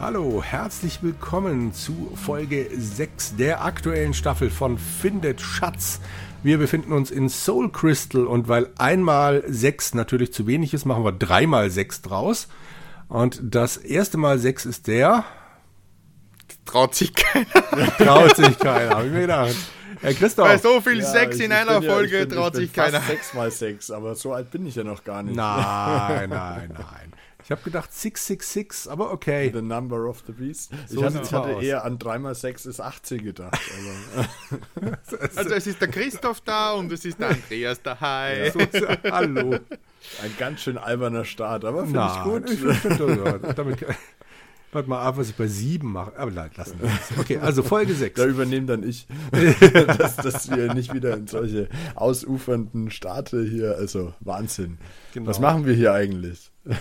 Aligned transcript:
Hallo, 0.00 0.44
herzlich 0.44 1.02
willkommen 1.02 1.72
zu 1.72 2.12
Folge 2.14 2.70
6 2.72 3.34
der 3.34 3.64
aktuellen 3.64 4.14
Staffel 4.14 4.48
von 4.48 4.78
Findet 4.78 5.40
Schatz. 5.40 5.98
Wir 6.44 6.58
befinden 6.58 6.92
uns 6.92 7.10
in 7.10 7.28
Soul 7.28 7.72
Crystal 7.72 8.24
und 8.24 8.46
weil 8.46 8.70
einmal 8.78 9.42
6 9.48 9.94
natürlich 9.94 10.32
zu 10.32 10.46
wenig 10.46 10.72
ist, 10.72 10.84
machen 10.84 11.02
wir 11.02 11.10
dreimal 11.10 11.68
6 11.68 12.02
draus. 12.02 12.46
Und 13.08 13.40
das 13.42 13.76
erste 13.76 14.18
Mal 14.18 14.38
6 14.38 14.66
ist 14.66 14.86
der. 14.86 15.24
Traut 16.64 16.94
sich 16.94 17.12
keiner. 17.12 17.96
Traut 17.98 18.36
sich 18.36 18.56
keiner, 18.56 18.90
habe 18.90 19.06
ich 19.06 19.12
mir 19.12 19.22
gedacht. 19.22 19.56
Herr 20.00 20.14
Christoph. 20.14 20.46
Bei 20.46 20.58
so 20.58 20.80
viel 20.80 21.00
ja, 21.00 21.06
Sex 21.06 21.40
in 21.40 21.50
einer 21.50 21.82
Folge 21.82 22.20
ja, 22.20 22.24
bin, 22.24 22.36
traut 22.36 22.54
sich 22.54 22.72
keiner. 22.72 23.00
6 23.00 23.34
mal 23.34 23.50
6, 23.50 23.90
aber 23.90 24.14
so 24.14 24.32
alt 24.32 24.52
bin 24.52 24.64
ich 24.64 24.76
ja 24.76 24.84
noch 24.84 25.02
gar 25.02 25.24
nicht. 25.24 25.34
Nein, 25.34 26.30
nein, 26.30 26.72
nein. 26.72 27.12
Ich 27.48 27.50
habe 27.50 27.62
gedacht 27.62 27.94
666, 27.94 28.92
aber 28.92 29.10
okay. 29.10 29.50
The 29.50 29.62
Number 29.62 30.06
of 30.06 30.22
the 30.26 30.32
Beast. 30.32 30.70
So 30.86 30.98
ich 30.98 31.02
hatte, 31.06 31.22
ich 31.22 31.32
hatte 31.32 31.64
eher 31.64 31.82
an 31.82 31.98
3x6 31.98 32.68
ist 32.68 32.78
18 32.78 33.24
gedacht. 33.24 33.58
also 35.34 35.54
es 35.54 35.66
ist 35.66 35.80
der 35.80 35.88
Christoph 35.88 36.42
da 36.42 36.72
und 36.72 36.92
es 36.92 37.06
ist 37.06 37.18
der 37.18 37.30
Andreas 37.30 37.80
da. 37.80 37.98
Hi. 38.00 38.48
Ja. 38.48 38.52
So, 38.52 38.60
hallo. 39.10 39.60
Ein 40.22 40.36
ganz 40.38 40.60
schön 40.60 40.76
alberner 40.76 41.24
Start, 41.24 41.64
aber 41.64 41.86
finde 41.86 42.06
ich 42.12 42.22
gut. 42.22 42.50
Ich 42.50 42.60
find, 42.60 42.98
find, 42.98 43.58
damit, 43.58 43.78
Warte 44.72 44.88
mal 44.88 45.00
ab, 45.00 45.16
was 45.16 45.30
ich 45.30 45.36
bei 45.36 45.46
7 45.46 45.90
mache. 45.90 46.16
Aber 46.18 46.30
nein, 46.30 46.50
lassen 46.56 46.78
wir 46.80 46.88
das. 46.88 47.18
Okay, 47.18 47.38
also 47.38 47.62
Folge 47.62 47.94
6. 47.94 48.14
Da 48.20 48.26
übernehme 48.26 48.66
dann 48.66 48.82
ich, 48.82 49.06
dass, 49.72 50.16
dass, 50.16 50.50
wir 50.50 50.74
nicht 50.74 50.92
wieder 50.92 51.16
in 51.16 51.26
solche 51.26 51.68
ausufernden 51.94 52.90
Starte 52.90 53.42
hier, 53.42 53.76
also 53.76 54.12
Wahnsinn. 54.20 54.78
Genau. 55.14 55.26
Was 55.28 55.40
machen 55.40 55.64
wir 55.66 55.74
hier 55.74 55.92
eigentlich? 55.92 56.52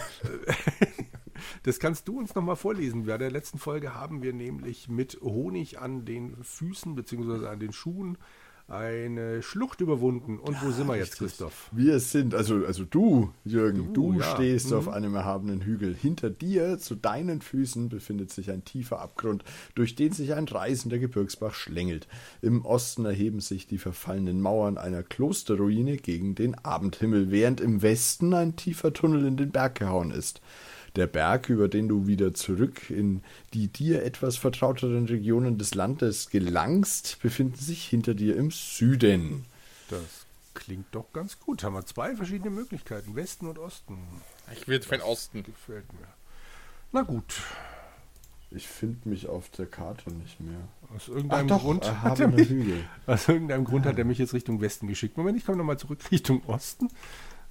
Das 1.64 1.80
kannst 1.80 2.08
du 2.08 2.18
uns 2.18 2.34
nochmal 2.34 2.56
vorlesen. 2.56 3.06
Bei 3.06 3.18
der 3.18 3.32
letzten 3.32 3.60
Folge 3.60 3.94
haben 3.94 4.24
wir 4.24 4.34
nämlich 4.34 4.90
mit 4.90 5.20
Honig 5.22 5.80
an 5.80 6.06
den 6.06 6.36
Füßen 6.44 6.96
bzw. 6.96 7.48
an 7.48 7.60
den 7.60 7.74
Schuhen 7.74 8.18
eine 8.68 9.42
Schlucht 9.42 9.80
überwunden. 9.80 10.40
Und 10.40 10.62
wo 10.62 10.72
sind 10.72 10.88
wir 10.88 10.98
jetzt, 10.98 11.18
Christoph? 11.18 11.70
Wir 11.72 12.00
sind, 12.00 12.36
also, 12.36 12.66
also 12.66 12.84
du, 12.84 13.32
Jürgen, 13.46 13.94
du, 13.94 14.12
du 14.12 14.20
ja. 14.20 14.36
stehst 14.36 14.72
mhm. 14.72 14.78
auf 14.78 14.90
einem 14.90 15.16
erhabenen 15.16 15.62
Hügel. 15.62 15.96
Hinter 15.96 16.30
dir, 16.30 16.78
zu 16.78 16.96
deinen 16.96 17.42
Füßen, 17.42 17.88
befindet 17.88 18.32
sich 18.32 18.52
ein 18.52 18.66
tiefer 18.66 19.00
Abgrund, 19.00 19.46
durch 19.76 19.96
den 19.96 20.12
sich 20.12 20.34
ein 20.34 20.46
reißender 20.46 21.00
Gebirgsbach 21.00 21.54
schlängelt. 21.54 22.08
Im 22.42 22.66
Osten 22.66 23.06
erheben 23.06 23.40
sich 23.40 23.68
die 23.68 23.78
verfallenen 23.78 24.42
Mauern 24.42 24.78
einer 24.78 25.02
Klosterruine 25.02 25.96
gegen 25.96 26.36
den 26.36 26.56
Abendhimmel, 26.56 27.32
während 27.32 27.62
im 27.62 27.82
Westen 27.82 28.34
ein 28.34 28.58
tiefer 28.58 28.92
Tunnel 28.92 29.26
in 29.26 29.38
den 29.38 29.52
Berg 29.52 29.76
gehauen 29.76 30.12
ist. 30.12 30.42
Der 30.98 31.06
Berg, 31.08 31.50
über 31.50 31.68
den 31.68 31.88
du 31.88 32.08
wieder 32.08 32.34
zurück 32.34 32.90
in 32.90 33.22
die 33.54 33.68
dir 33.68 34.04
etwas 34.04 34.36
vertrauteren 34.36 35.06
Regionen 35.06 35.60
des 35.60 35.76
Landes 35.76 36.32
gelangst, 36.32 37.20
befindet 37.22 37.62
sich 37.62 37.86
hinter 37.86 38.16
dir 38.16 38.36
im 38.36 38.50
Süden. 38.50 39.46
Das 39.90 40.26
klingt 40.56 40.88
doch 40.92 41.14
ganz 41.14 41.40
gut. 41.40 41.64
Haben 41.64 41.76
wir 41.76 41.86
zwei 41.86 42.16
verschiedene 42.16 42.50
Möglichkeiten, 42.50 43.16
Westen 43.16 43.46
und 43.46 43.60
Osten. 43.60 44.00
Ich 44.52 44.68
würde 44.68 44.86
für 44.86 44.98
den 44.98 45.04
Osten. 45.04 45.44
Gefällt 45.44 45.94
mir. 45.94 46.08
Na 46.92 47.04
gut. 47.04 47.36
Ich 48.50 48.68
finde 48.68 49.10
mich 49.10 49.28
auf 49.28 49.50
der 49.50 49.68
Karte 49.68 50.12
nicht 50.12 50.40
mehr. 50.40 50.68
Aus 50.96 51.10
irgendeinem 51.10 51.52
Ach, 51.52 51.60
Grund 51.60 52.02
hat 52.02 52.20
er 52.20 52.30
mich, 52.30 52.50
aus 53.06 53.28
irgendeinem 53.28 53.66
Grund 53.66 53.86
hat 53.86 54.00
er 54.00 54.06
mich 54.06 54.18
jetzt 54.18 54.34
Richtung 54.34 54.62
Westen 54.62 54.88
geschickt. 54.88 55.16
Moment, 55.18 55.38
ich 55.38 55.46
komme 55.46 55.60
nochmal 55.60 55.78
zurück 55.78 56.00
Richtung 56.12 56.44
Osten. 56.48 56.88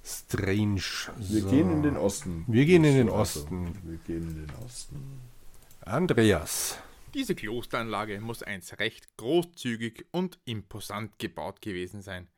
Strange. 0.07 1.11
Wir 1.17 1.41
gehen 1.41 1.69
in 1.69 1.83
den 1.83 1.97
Osten. 1.97 2.45
Wir 2.47 2.65
gehen 2.65 2.85
in 2.85 2.95
den 2.95 3.09
Osten. 3.09 3.77
Wir 3.83 3.97
gehen 4.07 4.29
in 4.29 4.47
den 4.47 4.55
Osten. 4.65 5.19
Andreas. 5.81 6.79
Diese 7.13 7.35
Klosteranlage 7.35 8.21
muss 8.21 8.41
einst 8.41 8.79
recht 8.79 9.17
großzügig 9.17 10.05
und 10.11 10.39
imposant 10.45 11.19
gebaut 11.19 11.61
gewesen 11.61 12.01
sein. 12.01 12.29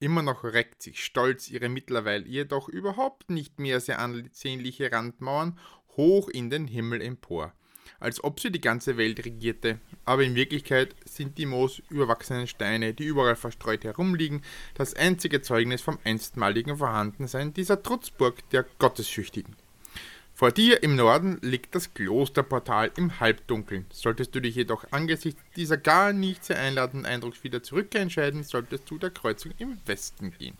Immer 0.00 0.20
noch 0.20 0.44
reckt 0.44 0.82
sich 0.82 1.02
stolz 1.02 1.48
ihre 1.48 1.70
mittlerweile 1.70 2.26
jedoch 2.26 2.68
überhaupt 2.68 3.30
nicht 3.30 3.58
mehr 3.58 3.80
sehr 3.80 4.00
ansehnliche 4.00 4.92
Randmauern 4.92 5.58
hoch 5.96 6.28
in 6.28 6.50
den 6.50 6.66
Himmel 6.66 7.00
empor 7.00 7.54
als 8.00 8.22
ob 8.22 8.40
sie 8.40 8.50
die 8.50 8.60
ganze 8.60 8.96
Welt 8.96 9.24
regierte. 9.24 9.78
Aber 10.04 10.22
in 10.22 10.34
Wirklichkeit 10.34 10.94
sind 11.04 11.38
die 11.38 11.46
moosüberwachsenen 11.46 12.46
Steine, 12.46 12.94
die 12.94 13.04
überall 13.04 13.36
verstreut 13.36 13.84
herumliegen, 13.84 14.42
das 14.74 14.94
einzige 14.94 15.42
Zeugnis 15.42 15.82
vom 15.82 15.98
einstmaligen 16.04 16.76
Vorhandensein 16.76 17.54
dieser 17.54 17.82
Trutzburg 17.82 18.48
der 18.50 18.64
Gottesschüchtigen. 18.78 19.56
Vor 20.36 20.50
dir 20.50 20.82
im 20.82 20.96
Norden 20.96 21.38
liegt 21.42 21.76
das 21.76 21.94
Klosterportal 21.94 22.90
im 22.96 23.20
Halbdunkeln. 23.20 23.86
Solltest 23.90 24.34
du 24.34 24.40
dich 24.40 24.56
jedoch 24.56 24.84
angesichts 24.90 25.40
dieser 25.54 25.76
gar 25.76 26.12
nicht 26.12 26.44
sehr 26.44 26.58
einladenden 26.58 27.06
Eindrucks 27.06 27.44
wieder 27.44 27.62
zurückentscheiden, 27.62 28.42
solltest 28.42 28.90
du 28.90 28.98
der 28.98 29.10
Kreuzung 29.10 29.52
im 29.58 29.78
Westen 29.86 30.32
gehen. 30.36 30.56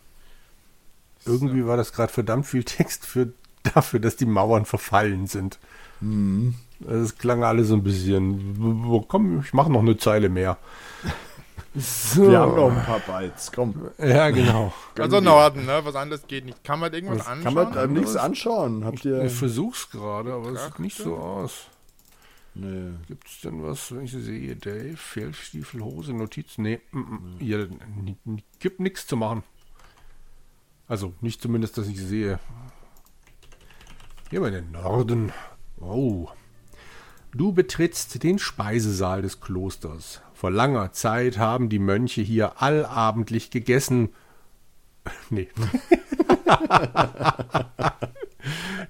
Irgendwie 1.25 1.65
war 1.65 1.75
das 1.75 1.91
gerade 1.91 2.13
verdammt 2.13 2.45
viel 2.45 2.63
Text 2.63 3.05
für, 3.05 3.33
dafür, 3.73 3.99
dass 3.99 4.15
die 4.15 4.25
Mauern 4.25 4.65
verfallen 4.65 5.27
sind. 5.27 5.59
Mhm. 6.01 6.55
Es 6.87 7.17
klang 7.17 7.43
alle 7.43 7.63
so 7.63 7.75
ein 7.75 7.83
bisschen. 7.83 9.05
Komm, 9.07 9.41
ich 9.41 9.53
mache 9.53 9.71
noch 9.71 9.81
eine 9.81 9.97
Zeile 9.97 10.29
mehr. 10.29 10.57
So. 11.77 12.29
Wir 12.31 12.39
haben 12.39 12.55
noch 12.55 12.71
ein 12.71 12.85
paar 12.85 12.99
Bytes, 12.99 13.51
komm. 13.51 13.89
Ja, 13.97 14.29
genau. 14.29 14.73
Also 14.97 15.19
Norden, 15.19 15.65
ne? 15.65 15.81
Was 15.83 15.95
anderes 15.95 16.25
geht 16.25 16.45
nicht. 16.45 16.63
Kann 16.63 16.79
man 16.79 16.93
irgendwas 16.93 17.19
Was, 17.19 17.27
anschauen? 17.27 17.53
Kann 17.53 17.73
man 17.73 17.93
nichts 17.93 18.15
anschauen? 18.15 18.85
Habt 18.85 19.03
ihr. 19.03 19.25
Ich 19.25 19.33
versuch's 19.33 19.89
gerade, 19.89 20.31
aber 20.33 20.51
es 20.51 20.63
sieht 20.63 20.79
nicht 20.79 20.97
so 20.97 21.17
aus. 21.17 21.67
Nee. 22.53 22.91
Gibt's 23.07 23.41
denn 23.41 23.61
was, 23.61 23.93
wenn 23.93 24.05
ich 24.05 24.11
sehe? 24.13 24.55
Dave, 24.55 24.95
Feldstiefel, 24.95 25.81
Hose, 25.81 26.13
Notiz? 26.13 26.57
Nee, 26.57 26.79
mm, 26.91 26.99
mm, 26.99 27.35
hier 27.39 27.69
gibt 28.59 28.79
nichts 28.79 29.05
zu 29.05 29.17
machen. 29.17 29.43
Also, 30.87 31.13
nicht 31.19 31.41
zumindest, 31.41 31.77
dass 31.77 31.87
ich 31.87 32.01
sehe. 32.01 32.39
Hier 34.29 34.39
mal 34.39 34.51
den 34.51 34.71
Norden. 34.71 35.31
Oh. 35.79 36.27
Du 37.31 37.51
betrittst 37.51 38.23
den 38.23 38.39
Speisesaal 38.39 39.21
des 39.21 39.39
Klosters. 39.39 40.21
Vor 40.33 40.49
langer 40.49 40.91
Zeit 40.93 41.37
haben 41.37 41.69
die 41.69 41.79
Mönche 41.79 42.21
hier 42.21 42.61
allabendlich 42.61 43.51
gegessen. 43.51 44.09
nee. 45.29 45.47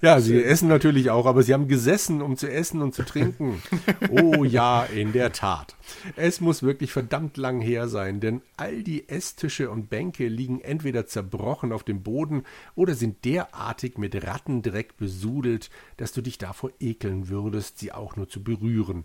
Ja, 0.02 0.20
sie 0.20 0.42
essen 0.42 0.68
natürlich 0.68 1.10
auch, 1.10 1.26
aber 1.26 1.42
sie 1.42 1.54
haben 1.54 1.68
gesessen, 1.68 2.22
um 2.22 2.36
zu 2.36 2.50
essen 2.50 2.82
und 2.82 2.94
zu 2.94 3.04
trinken. 3.04 3.62
Oh 4.10 4.44
ja, 4.44 4.84
in 4.84 5.12
der 5.12 5.32
Tat. 5.32 5.74
Es 6.16 6.40
muss 6.40 6.62
wirklich 6.62 6.92
verdammt 6.92 7.36
lang 7.36 7.60
her 7.60 7.88
sein, 7.88 8.20
denn 8.20 8.42
all 8.56 8.82
die 8.82 9.08
Esstische 9.08 9.70
und 9.70 9.88
Bänke 9.88 10.28
liegen 10.28 10.60
entweder 10.60 11.06
zerbrochen 11.06 11.72
auf 11.72 11.84
dem 11.84 12.02
Boden 12.02 12.44
oder 12.74 12.94
sind 12.94 13.24
derartig 13.24 13.98
mit 13.98 14.26
Rattendreck 14.26 14.96
besudelt, 14.96 15.70
dass 15.96 16.12
du 16.12 16.20
dich 16.20 16.38
davor 16.38 16.70
ekeln 16.80 17.28
würdest, 17.28 17.78
sie 17.78 17.92
auch 17.92 18.16
nur 18.16 18.28
zu 18.28 18.42
berühren. 18.42 19.04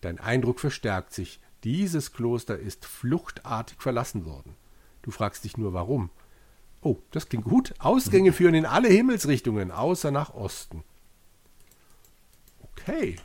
Dein 0.00 0.18
Eindruck 0.18 0.60
verstärkt 0.60 1.12
sich. 1.14 1.40
Dieses 1.64 2.12
Kloster 2.12 2.58
ist 2.58 2.84
fluchtartig 2.84 3.80
verlassen 3.80 4.26
worden. 4.26 4.54
Du 5.00 5.10
fragst 5.10 5.44
dich 5.44 5.56
nur 5.56 5.72
warum. 5.72 6.10
Oh, 6.84 6.98
das 7.10 7.28
klingt 7.28 7.46
gut. 7.46 7.74
Ausgänge 7.78 8.32
führen 8.32 8.54
in 8.54 8.66
alle 8.66 8.88
Himmelsrichtungen, 8.88 9.70
außer 9.70 10.10
nach 10.10 10.34
Osten. 10.34 10.84
Okay. 12.60 13.16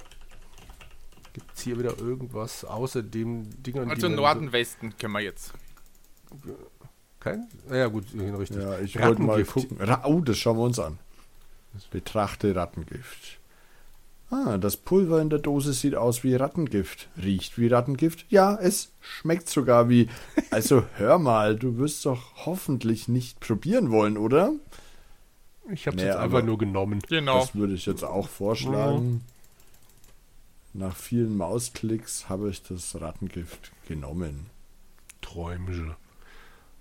Gibt 1.34 1.56
es 1.56 1.62
hier 1.62 1.78
wieder 1.78 2.00
irgendwas 2.00 2.64
außer 2.64 3.04
dem 3.04 3.50
Dingern? 3.62 3.90
Also 3.90 4.08
Norden, 4.08 4.54
Westen 4.54 4.98
können 4.98 5.14
wir 5.14 5.20
jetzt. 5.20 5.54
Kein? 7.20 7.50
Ja 7.70 7.88
gut, 7.88 8.06
richtig. 8.14 8.62
Ja, 8.62 8.80
ich 8.80 8.98
wollte 8.98 9.22
mal 9.22 9.44
gucken. 9.44 9.78
Oh, 10.06 10.22
das 10.22 10.38
schauen 10.38 10.58
wir 10.58 10.64
uns 10.64 10.80
an. 10.80 10.98
Betrachte 11.92 12.56
Rattengift. 12.56 13.39
Ah, 14.32 14.58
das 14.58 14.78
Pulver 14.78 15.22
in 15.22 15.30
der 15.30 15.40
Dose 15.40 15.74
sieht 15.74 15.96
aus 15.96 16.24
wie 16.24 16.36
Rattengift. 16.36 17.10
Riecht 17.18 17.58
wie 17.58 17.68
Rattengift? 17.68 18.26
Ja, 18.30 18.56
es 18.56 18.92
schmeckt 19.02 19.50
sogar 19.50 19.90
wie. 19.90 20.10
Also 20.52 20.84
hör 20.96 21.20
mal, 21.20 21.56
du 21.56 21.78
wirst 21.78 22.06
doch 22.06 22.46
hoffentlich 22.46 23.08
nicht 23.08 23.40
probieren 23.40 23.92
wollen, 23.92 24.18
oder? 24.18 24.54
Ich 25.72 25.86
hab's 25.86 25.98
nee, 25.98 26.06
jetzt 26.06 26.18
einfach 26.18 26.44
nur 26.44 26.58
genommen. 26.58 27.00
Genau. 27.08 27.40
Das 27.40 27.56
würde 27.56 27.74
ich 27.74 27.86
jetzt 27.86 28.04
auch 28.04 28.28
vorschlagen. 28.28 29.12
Mhm. 29.12 29.22
Nach 30.74 30.96
vielen 30.96 31.38
Mausklicks 31.38 32.30
habe 32.30 32.50
ich 32.50 32.64
das 32.64 33.00
Rattengift 33.00 33.72
genommen. 33.88 34.48
Träumsche. 35.22 35.96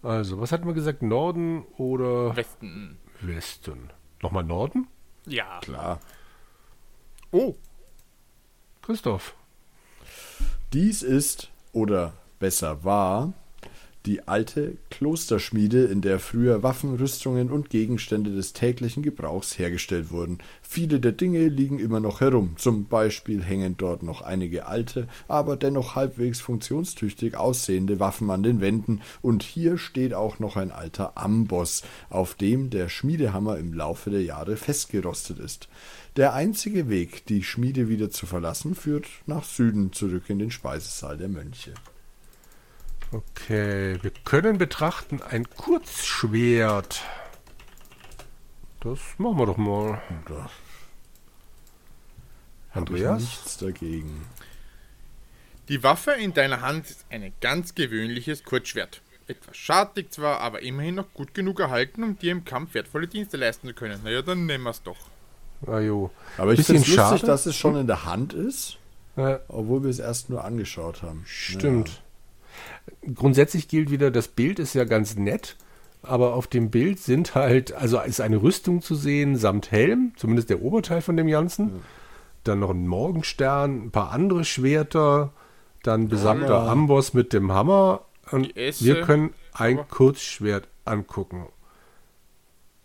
Also, 0.02 0.40
was 0.40 0.52
hatten 0.52 0.66
wir 0.66 0.74
gesagt? 0.74 1.02
Norden 1.02 1.64
oder 1.76 2.36
Westen? 2.36 2.98
Westen. 3.20 3.90
Nochmal 4.22 4.44
Norden? 4.44 4.86
Ja. 5.26 5.60
Klar. 5.60 6.00
Oh. 7.30 7.54
Christoph. 8.82 9.34
Dies 10.72 11.02
ist, 11.02 11.50
oder 11.72 12.14
besser 12.38 12.84
war, 12.84 13.32
Die 14.06 14.26
alte 14.28 14.76
Klosterschmiede, 14.90 15.84
in 15.84 16.00
der 16.00 16.20
früher 16.20 16.62
Waffen, 16.62 16.94
Rüstungen 16.94 17.50
und 17.50 17.68
Gegenstände 17.68 18.30
des 18.30 18.52
täglichen 18.52 19.02
Gebrauchs 19.02 19.58
hergestellt 19.58 20.12
wurden. 20.12 20.38
Viele 20.62 21.00
der 21.00 21.12
Dinge 21.12 21.48
liegen 21.48 21.78
immer 21.78 21.98
noch 21.98 22.20
herum. 22.20 22.54
Zum 22.56 22.86
Beispiel 22.86 23.42
hängen 23.42 23.76
dort 23.76 24.04
noch 24.04 24.22
einige 24.22 24.66
alte, 24.66 25.08
aber 25.26 25.56
dennoch 25.56 25.96
halbwegs 25.96 26.40
funktionstüchtig 26.40 27.36
aussehende 27.36 27.98
Waffen 27.98 28.30
an 28.30 28.44
den 28.44 28.60
Wänden. 28.60 29.02
Und 29.20 29.42
hier 29.42 29.78
steht 29.78 30.14
auch 30.14 30.38
noch 30.38 30.56
ein 30.56 30.70
alter 30.70 31.18
Amboss, 31.18 31.82
auf 32.08 32.34
dem 32.34 32.70
der 32.70 32.88
Schmiedehammer 32.88 33.58
im 33.58 33.74
Laufe 33.74 34.10
der 34.10 34.22
Jahre 34.22 34.56
festgerostet 34.56 35.40
ist. 35.40 35.68
Der 36.16 36.34
einzige 36.34 36.88
Weg, 36.88 37.26
die 37.26 37.42
Schmiede 37.42 37.88
wieder 37.88 38.10
zu 38.10 38.26
verlassen, 38.26 38.74
führt 38.74 39.06
nach 39.26 39.44
Süden 39.44 39.92
zurück 39.92 40.24
in 40.28 40.38
den 40.38 40.50
Speisesaal 40.50 41.18
der 41.18 41.28
Mönche. 41.28 41.74
Okay, 43.10 43.98
wir 44.02 44.10
können 44.24 44.58
betrachten 44.58 45.22
ein 45.22 45.48
Kurzschwert. 45.48 47.02
Das 48.80 48.98
machen 49.18 49.38
wir 49.38 49.46
doch 49.46 49.56
mal. 49.56 50.00
Da 50.26 50.50
Andreas? 52.72 53.20
nichts 53.22 53.56
dagegen. 53.58 54.26
Die 55.68 55.82
Waffe 55.82 56.12
in 56.12 56.32
deiner 56.34 56.60
Hand 56.60 56.88
ist 56.90 57.04
ein 57.10 57.32
ganz 57.40 57.74
gewöhnliches 57.74 58.44
Kurzschwert. 58.44 59.00
Etwas 59.26 59.56
schartig 59.56 60.12
zwar, 60.12 60.40
aber 60.40 60.62
immerhin 60.62 60.94
noch 60.96 61.12
gut 61.12 61.34
genug 61.34 61.60
erhalten, 61.60 62.02
um 62.02 62.18
dir 62.18 62.32
im 62.32 62.44
Kampf 62.44 62.74
wertvolle 62.74 63.06
Dienste 63.08 63.36
leisten 63.36 63.68
zu 63.68 63.74
können. 63.74 64.00
Naja, 64.02 64.22
dann 64.22 64.46
nehmen 64.46 64.64
wir 64.64 64.70
es 64.70 64.82
doch. 64.82 64.96
Ah, 65.66 65.80
jo. 65.80 66.10
Aber 66.38 66.52
ich 66.52 66.64
finde 66.64 66.82
es 66.82 66.88
lustig, 66.88 66.94
schade. 66.96 67.26
dass 67.26 67.44
es 67.46 67.56
schon 67.56 67.76
in 67.76 67.86
der 67.86 68.04
Hand 68.04 68.32
ist, 68.32 68.78
Ja, 69.16 69.40
obwohl 69.48 69.82
wir 69.82 69.90
es 69.90 69.98
erst 69.98 70.30
nur 70.30 70.44
angeschaut 70.44 71.02
haben. 71.02 71.24
stimmt. 71.26 72.02
Grundsätzlich 73.14 73.68
gilt 73.68 73.90
wieder, 73.90 74.10
das 74.10 74.28
Bild 74.28 74.58
ist 74.58 74.74
ja 74.74 74.84
ganz 74.84 75.16
nett, 75.16 75.56
aber 76.02 76.34
auf 76.34 76.46
dem 76.46 76.70
Bild 76.70 76.98
sind 77.00 77.34
halt, 77.34 77.72
also 77.72 78.00
ist 78.00 78.20
eine 78.20 78.42
Rüstung 78.42 78.82
zu 78.82 78.94
sehen 78.94 79.36
samt 79.36 79.70
Helm, 79.70 80.12
zumindest 80.16 80.50
der 80.50 80.62
Oberteil 80.62 81.00
von 81.00 81.16
dem 81.16 81.28
Ganzen. 81.28 81.82
Dann 82.44 82.60
noch 82.60 82.70
ein 82.70 82.86
Morgenstern, 82.86 83.86
ein 83.86 83.90
paar 83.90 84.12
andere 84.12 84.44
Schwerter, 84.44 85.32
dann 85.82 86.08
besagter. 86.08 86.68
Amboss 86.68 87.14
mit 87.14 87.32
dem 87.32 87.52
Hammer. 87.52 88.02
Und 88.30 88.54
wir 88.54 89.00
können 89.02 89.34
ein 89.52 89.88
Kurzschwert 89.88 90.68
angucken. 90.84 91.46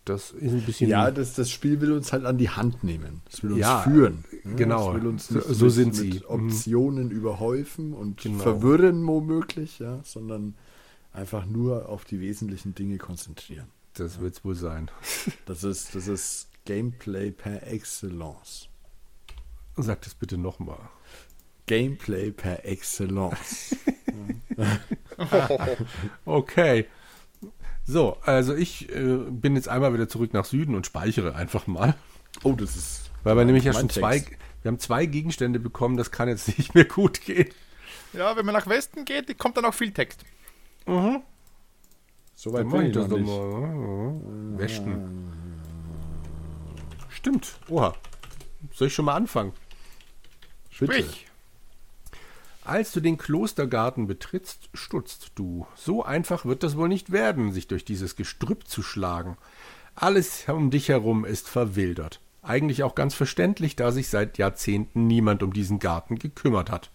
Das 0.05 0.31
ist 0.31 0.51
ein 0.51 0.61
bisschen. 0.63 0.89
Ja, 0.89 1.11
das, 1.11 1.33
das 1.33 1.49
Spiel 1.49 1.79
will 1.79 1.93
uns 1.93 2.11
halt 2.11 2.25
an 2.25 2.37
die 2.37 2.49
Hand 2.49 2.83
nehmen. 2.83 3.21
Es 3.31 3.41
will 3.41 3.51
uns 3.53 3.61
Ja, 3.61 3.81
führen. 3.83 4.25
genau. 4.57 4.89
Es 4.95 5.01
will 5.01 5.07
uns 5.07 5.27
So- 5.27 5.35
nicht 5.35 5.47
so 5.47 5.65
mit, 5.65 5.73
sind 5.73 5.85
mit 5.87 5.95
sie. 5.95 6.09
Mhm. 6.19 6.25
Optionen 6.27 7.11
überhäufen 7.11 7.93
und 7.93 8.21
Genau. 8.21 8.43
verwirren 8.43 9.05
womöglich, 9.07 9.79
ja, 9.79 10.01
sondern 10.03 10.55
einfach 11.13 11.45
nur 11.45 11.87
auf 11.89 12.03
die 12.05 12.19
wesentlichen 12.19 12.75
Dinge 12.75 12.97
konzentrieren. 12.97 13.67
das 13.93 14.19
wird 14.19 14.35
es 14.35 14.43
wohl 14.43 14.55
sein. 14.55 14.89
Das 15.45 15.63
ist, 15.63 15.93
das 15.95 16.07
ist 16.07 16.47
Gameplay 16.65 17.31
per 17.31 17.65
Excellence. 17.67 18.67
Sag 19.77 20.01
das 20.01 20.15
bitte 20.15 20.37
nochmal. 20.37 20.79
Gameplay 21.65 22.31
per 22.31 22.65
Excellence. 22.65 23.75
Okay. 26.25 26.85
So, 27.85 28.17
also 28.23 28.55
ich 28.55 28.89
äh, 28.95 29.17
bin 29.29 29.55
jetzt 29.55 29.67
einmal 29.67 29.93
wieder 29.93 30.07
zurück 30.07 30.33
nach 30.33 30.45
Süden 30.45 30.75
und 30.75 30.85
speichere 30.85 31.35
einfach 31.35 31.67
mal. 31.67 31.95
Oh, 32.43 32.53
das 32.53 32.75
ist. 32.75 33.11
Weil 33.23 33.37
wir 33.37 33.45
nämlich 33.45 33.63
ja 33.65 33.73
schon 33.73 33.89
zwei, 33.89 34.19
Text. 34.19 34.39
wir 34.61 34.69
haben 34.69 34.79
zwei 34.79 35.05
Gegenstände 35.05 35.59
bekommen, 35.59 35.97
das 35.97 36.11
kann 36.11 36.27
jetzt 36.27 36.57
nicht 36.57 36.75
mehr 36.75 36.85
gut 36.85 37.21
gehen. 37.21 37.49
Ja, 38.13 38.35
wenn 38.37 38.45
man 38.45 38.53
nach 38.53 38.67
Westen 38.67 39.05
geht, 39.05 39.37
kommt 39.37 39.57
dann 39.57 39.65
auch 39.65 39.73
viel 39.73 39.91
Text. 39.91 40.23
So 40.85 42.53
weit 42.53 42.69
bin 42.69 42.87
ich 42.87 42.93
das 42.93 43.07
nicht. 43.07 43.25
mal. 43.25 44.57
Westen. 44.57 45.31
Stimmt. 47.09 47.59
Oha. 47.69 47.93
Soll 48.73 48.87
ich 48.87 48.93
schon 48.93 49.05
mal 49.05 49.15
anfangen? 49.15 49.53
Bitte. 50.79 50.93
Sprich. 50.93 51.27
Als 52.65 52.93
du 52.93 53.01
den 53.01 53.17
Klostergarten 53.17 54.07
betrittst, 54.07 54.69
stutzt 54.73 55.33
du. 55.35 55.67
So 55.75 56.03
einfach 56.03 56.45
wird 56.45 56.63
das 56.63 56.77
wohl 56.77 56.87
nicht 56.87 57.11
werden, 57.11 57.51
sich 57.51 57.67
durch 57.67 57.83
dieses 57.83 58.15
Gestrüpp 58.15 58.67
zu 58.67 58.81
schlagen. 58.81 59.37
Alles 59.95 60.45
um 60.47 60.71
dich 60.71 60.87
herum 60.87 61.25
ist 61.25 61.49
verwildert. 61.49 62.21
Eigentlich 62.41 62.83
auch 62.83 62.95
ganz 62.95 63.15
verständlich, 63.15 63.75
da 63.75 63.91
sich 63.91 64.07
seit 64.07 64.37
Jahrzehnten 64.37 65.07
niemand 65.07 65.43
um 65.43 65.51
diesen 65.51 65.79
Garten 65.79 66.17
gekümmert 66.17 66.71
hat. 66.71 66.89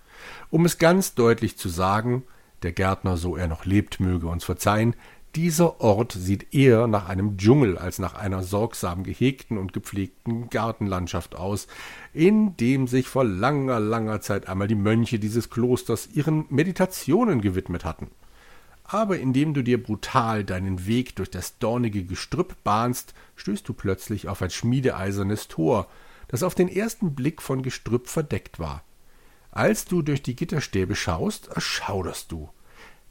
Um 0.50 0.64
es 0.64 0.78
ganz 0.78 1.14
deutlich 1.14 1.58
zu 1.58 1.68
sagen, 1.68 2.24
der 2.62 2.72
Gärtner, 2.72 3.16
so 3.16 3.36
er 3.36 3.46
noch 3.46 3.66
lebt, 3.66 4.00
möge 4.00 4.26
uns 4.26 4.44
verzeihen, 4.44 4.96
dieser 5.38 5.81
Ort 5.81 6.11
sieht 6.11 6.52
eher 6.52 6.88
nach 6.88 7.08
einem 7.08 7.37
Dschungel 7.37 7.79
als 7.79 8.00
nach 8.00 8.14
einer 8.14 8.43
sorgsam 8.43 9.05
gehegten 9.05 9.56
und 9.56 9.73
gepflegten 9.73 10.50
Gartenlandschaft 10.50 11.37
aus, 11.37 11.69
in 12.12 12.56
dem 12.56 12.88
sich 12.88 13.06
vor 13.06 13.23
langer, 13.23 13.79
langer 13.79 14.20
Zeit 14.20 14.49
einmal 14.49 14.67
die 14.67 14.75
Mönche 14.75 15.20
dieses 15.20 15.49
Klosters 15.49 16.08
ihren 16.12 16.46
Meditationen 16.49 17.40
gewidmet 17.40 17.85
hatten. 17.85 18.08
Aber 18.82 19.20
indem 19.20 19.55
du 19.55 19.62
dir 19.62 19.81
brutal 19.81 20.43
deinen 20.43 20.88
Weg 20.88 21.14
durch 21.14 21.31
das 21.31 21.56
dornige 21.58 22.02
Gestrüpp 22.02 22.56
bahnst, 22.64 23.14
stößt 23.37 23.69
du 23.69 23.75
plötzlich 23.75 24.26
auf 24.26 24.43
ein 24.43 24.50
schmiedeeisernes 24.50 25.46
Tor, 25.46 25.87
das 26.26 26.43
auf 26.43 26.56
den 26.56 26.67
ersten 26.69 27.14
Blick 27.14 27.43
von 27.43 27.62
Gestrüpp 27.62 28.08
verdeckt 28.08 28.58
war. 28.58 28.82
Als 29.52 29.85
du 29.85 30.02
durch 30.02 30.20
die 30.20 30.35
Gitterstäbe 30.35 30.96
schaust, 30.96 31.46
erschauderst 31.46 32.32
du. 32.32 32.49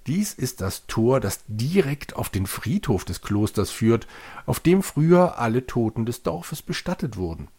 Dies 0.07 0.33
ist 0.33 0.61
das 0.61 0.87
Tor, 0.87 1.19
das 1.19 1.43
direkt 1.47 2.15
auf 2.15 2.29
den 2.29 2.47
Friedhof 2.47 3.03
des 3.03 3.21
Klosters 3.21 3.69
führt, 3.69 4.07
auf 4.45 4.61
dem 4.61 4.81
früher 4.81 5.37
alle 5.37 5.67
Toten 5.67 6.05
des 6.05 6.23
Dorfes 6.23 6.61
bestattet 6.61 7.17
wurden. 7.17 7.49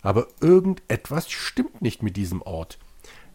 Aber 0.00 0.28
irgendetwas 0.40 1.30
stimmt 1.30 1.82
nicht 1.82 2.02
mit 2.02 2.16
diesem 2.16 2.40
Ort. 2.40 2.78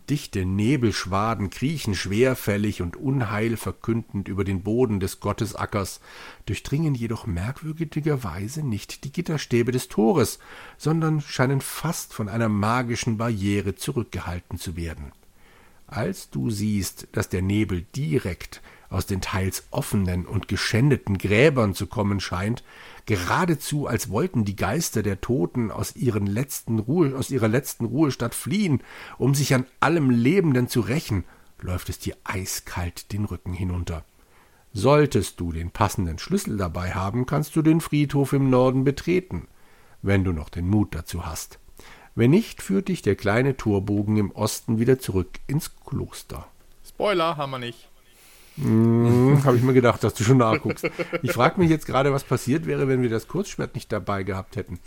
Dichte 0.09 0.45
Nebelschwaden 0.45 1.49
kriechen 1.49 1.95
schwerfällig 1.95 2.81
und 2.81 2.95
unheilverkündend 2.95 4.27
über 4.27 4.43
den 4.43 4.61
Boden 4.61 4.99
des 4.99 5.19
Gottesackers, 5.19 5.99
durchdringen 6.45 6.93
jedoch 6.93 7.25
merkwürdigerweise 7.25 8.63
nicht 8.63 9.03
die 9.03 9.11
Gitterstäbe 9.11 9.71
des 9.71 9.87
Tores, 9.87 10.39
sondern 10.77 11.21
scheinen 11.21 11.61
fast 11.61 12.13
von 12.13 12.29
einer 12.29 12.49
magischen 12.49 13.17
Barriere 13.17 13.75
zurückgehalten 13.75 14.59
zu 14.59 14.75
werden. 14.75 15.11
Als 15.87 16.29
du 16.29 16.49
siehst, 16.49 17.07
dass 17.11 17.29
der 17.29 17.41
Nebel 17.41 17.85
direkt 17.95 18.61
aus 18.89 19.05
den 19.05 19.21
teils 19.21 19.63
offenen 19.71 20.25
und 20.25 20.47
geschändeten 20.47 21.17
Gräbern 21.17 21.73
zu 21.73 21.87
kommen 21.87 22.19
scheint, 22.19 22.63
geradezu 23.05 23.87
als 23.87 24.09
wollten 24.09 24.45
die 24.45 24.55
Geister 24.55 25.03
der 25.03 25.21
Toten 25.21 25.71
aus, 25.71 25.95
ihren 25.95 26.27
letzten 26.27 26.79
Ruhe, 26.79 27.15
aus 27.15 27.29
ihrer 27.29 27.47
letzten 27.47 27.85
Ruhestadt 27.85 28.33
fliehen, 28.33 28.81
um 29.17 29.35
sich 29.35 29.53
an 29.53 29.65
allem 29.79 30.09
Lebenden 30.09 30.67
zu 30.67 30.81
rächen, 30.81 31.23
läuft 31.61 31.89
es 31.89 31.99
dir 31.99 32.15
eiskalt 32.23 33.11
den 33.11 33.25
Rücken 33.25 33.53
hinunter. 33.53 34.05
Solltest 34.73 35.39
du 35.39 35.51
den 35.51 35.71
passenden 35.71 36.19
Schlüssel 36.19 36.57
dabei 36.57 36.91
haben, 36.91 37.25
kannst 37.25 37.55
du 37.55 37.61
den 37.61 37.81
Friedhof 37.81 38.33
im 38.33 38.49
Norden 38.49 38.83
betreten, 38.83 39.47
wenn 40.01 40.23
du 40.23 40.33
noch 40.33 40.49
den 40.49 40.67
Mut 40.67 40.93
dazu 40.93 41.25
hast. 41.25 41.59
Wenn 42.15 42.31
nicht, 42.31 42.61
führt 42.61 42.87
dich 42.87 43.01
der 43.01 43.15
kleine 43.15 43.57
Torbogen 43.57 44.15
im 44.17 44.31
Osten 44.31 44.79
wieder 44.79 44.99
zurück 44.99 45.27
ins 45.47 45.71
Kloster. 45.85 46.47
Spoiler 46.87 47.35
haben 47.35 47.51
wir 47.51 47.59
nicht. 47.59 47.89
Hm, 48.55 49.41
Habe 49.43 49.57
ich 49.57 49.63
mir 49.63 49.73
gedacht, 49.73 50.01
dass 50.03 50.13
du 50.13 50.23
schon 50.23 50.37
nachguckst. 50.37 50.89
Ich 51.21 51.33
frage 51.33 51.59
mich 51.59 51.69
jetzt 51.69 51.85
gerade, 51.85 52.13
was 52.13 52.23
passiert 52.23 52.65
wäre, 52.65 52.87
wenn 52.87 53.01
wir 53.01 53.09
das 53.09 53.27
Kurzschwert 53.27 53.75
nicht 53.75 53.91
dabei 53.91 54.23
gehabt 54.23 54.55
hätten. 54.55 54.79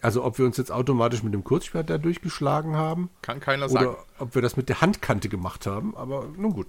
Also 0.00 0.24
ob 0.24 0.38
wir 0.38 0.46
uns 0.46 0.56
jetzt 0.56 0.72
automatisch 0.72 1.22
mit 1.22 1.34
dem 1.34 1.44
Kurzschwert 1.44 1.90
da 1.90 1.98
durchgeschlagen 1.98 2.76
haben 2.76 3.10
Kann 3.20 3.38
keiner 3.38 3.68
sagen. 3.68 3.88
oder 3.88 3.98
ob 4.18 4.34
wir 4.34 4.40
das 4.40 4.56
mit 4.56 4.70
der 4.70 4.80
Handkante 4.80 5.28
gemacht 5.28 5.66
haben. 5.66 5.94
Aber 5.94 6.26
nun 6.34 6.54
gut. 6.54 6.68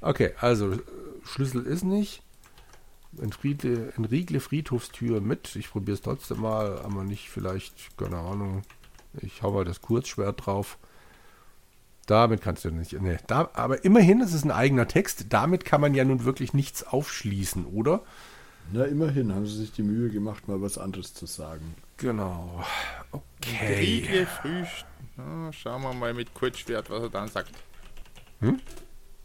Okay, 0.00 0.32
also 0.40 0.72
äh, 0.72 0.78
Schlüssel 1.24 1.64
ist 1.64 1.84
nicht. 1.84 2.23
Entriegle, 3.20 3.92
entriegle 3.96 4.40
Friedhofstür 4.40 5.20
mit. 5.20 5.56
Ich 5.56 5.70
probiere 5.70 5.94
es 5.94 6.02
trotzdem 6.02 6.40
mal, 6.40 6.78
aber 6.80 7.04
nicht 7.04 7.30
vielleicht, 7.30 7.96
keine 7.96 8.18
Ahnung. 8.18 8.62
Ich 9.20 9.42
hau 9.42 9.52
mal 9.52 9.64
das 9.64 9.80
Kurzschwert 9.80 10.46
drauf. 10.46 10.78
Damit 12.06 12.42
kannst 12.42 12.64
du 12.64 12.70
nicht. 12.70 12.92
Nee, 13.00 13.16
da, 13.26 13.50
aber 13.54 13.84
immerhin, 13.84 14.20
es 14.20 14.34
ist 14.34 14.44
ein 14.44 14.50
eigener 14.50 14.86
Text. 14.88 15.26
Damit 15.30 15.64
kann 15.64 15.80
man 15.80 15.94
ja 15.94 16.04
nun 16.04 16.24
wirklich 16.24 16.52
nichts 16.52 16.84
aufschließen, 16.84 17.64
oder? 17.66 18.02
Na, 18.72 18.84
immerhin 18.84 19.34
haben 19.34 19.46
sie 19.46 19.56
sich 19.56 19.72
die 19.72 19.82
Mühe 19.82 20.10
gemacht, 20.10 20.48
mal 20.48 20.60
was 20.60 20.78
anderes 20.78 21.14
zu 21.14 21.26
sagen. 21.26 21.74
Genau. 21.96 22.64
Okay. 23.12 24.02
Kriege 24.02 24.26
früh. 24.26 24.64
Na, 25.16 25.52
schauen 25.52 25.82
wir 25.82 25.94
mal 25.94 26.14
mit 26.14 26.34
Kurzschwert, 26.34 26.90
was 26.90 27.02
er 27.02 27.10
dann 27.10 27.28
sagt. 27.28 27.50
Hm? 28.40 28.60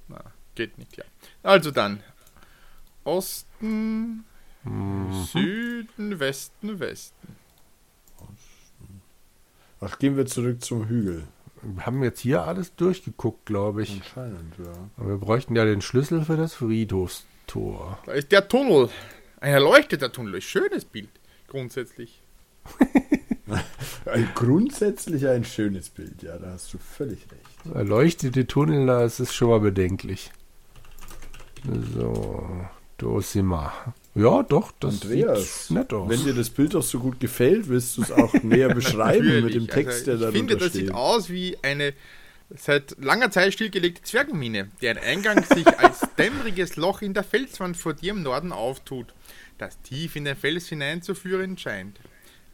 Na, 0.07 0.21
geht 0.55 0.77
nicht, 0.77 0.95
ja. 0.97 1.03
Also 1.43 1.71
dann. 1.71 2.03
Osten, 3.09 4.23
Mhm. 4.63 5.23
Süden, 5.31 6.19
Westen, 6.19 6.79
Westen. 6.79 7.35
Ach, 9.81 9.97
gehen 9.97 10.17
wir 10.17 10.25
zurück 10.25 10.61
zum 10.63 10.87
Hügel. 10.89 11.23
Wir 11.61 11.85
haben 11.85 12.03
jetzt 12.03 12.19
hier 12.19 12.43
alles 12.43 12.75
durchgeguckt, 12.75 13.45
glaube 13.45 13.83
ich. 13.83 13.93
Anscheinend, 14.01 14.57
ja. 14.57 14.71
Aber 14.97 15.09
wir 15.09 15.17
bräuchten 15.17 15.55
ja 15.55 15.63
den 15.65 15.81
Schlüssel 15.81 16.23
für 16.25 16.35
das 16.37 16.53
Friedhofstor. 16.55 17.99
Da 18.05 18.11
ist 18.11 18.31
der 18.31 18.47
Tunnel. 18.47 18.89
Ein 19.39 19.53
erleuchteter 19.53 20.11
Tunnel. 20.11 20.41
Schönes 20.41 20.83
Bild. 20.85 21.09
Grundsätzlich. 21.47 22.21
Ein, 24.05 24.29
grundsätzlich 24.35 25.27
ein 25.27 25.43
schönes 25.43 25.89
Bild, 25.89 26.21
ja, 26.21 26.37
da 26.37 26.51
hast 26.51 26.71
du 26.73 26.77
völlig 26.77 27.19
recht. 27.31 27.75
Erleuchtete 27.75 28.45
Tunnel, 28.45 28.85
das 28.85 29.19
ist 29.19 29.33
schon 29.33 29.49
mal 29.49 29.59
bedenklich. 29.59 30.31
So, 31.95 32.67
da 32.99 33.21
sind 33.21 33.45
wir. 33.47 33.73
Ja, 34.15 34.43
doch, 34.43 34.71
das 34.79 35.01
Andreas, 35.03 35.67
sieht 35.67 35.77
nett 35.77 35.93
aus. 35.93 36.09
wenn 36.09 36.23
dir 36.23 36.33
das 36.33 36.49
Bild 36.49 36.73
doch 36.73 36.83
so 36.83 36.99
gut 36.99 37.19
gefällt, 37.19 37.69
willst 37.69 37.97
du 37.97 38.01
es 38.01 38.11
auch 38.11 38.33
näher 38.43 38.69
beschreiben 38.73 39.43
mit 39.43 39.53
dem 39.53 39.67
Text, 39.67 40.07
also, 40.09 40.11
der 40.11 40.15
Ich 40.15 40.19
darunter 40.21 40.37
finde, 40.37 40.57
das 40.57 40.69
steht. 40.69 40.87
sieht 40.87 40.93
aus 40.93 41.29
wie 41.29 41.57
eine 41.61 41.93
seit 42.55 42.95
langer 42.99 43.29
Zeit 43.31 43.53
stillgelegte 43.53 44.01
Zwergenmine, 44.01 44.69
deren 44.81 44.97
Eingang 44.97 45.43
sich 45.45 45.67
als 45.79 46.01
dämmeriges 46.17 46.75
Loch 46.77 47.01
in 47.01 47.13
der 47.13 47.23
Felswand 47.23 47.77
vor 47.77 47.93
dir 47.93 48.11
im 48.11 48.23
Norden 48.23 48.51
auftut, 48.51 49.13
das 49.59 49.79
tief 49.81 50.15
in 50.15 50.25
den 50.25 50.35
Fels 50.35 50.67
hineinzuführen 50.67 51.57
scheint. 51.57 51.99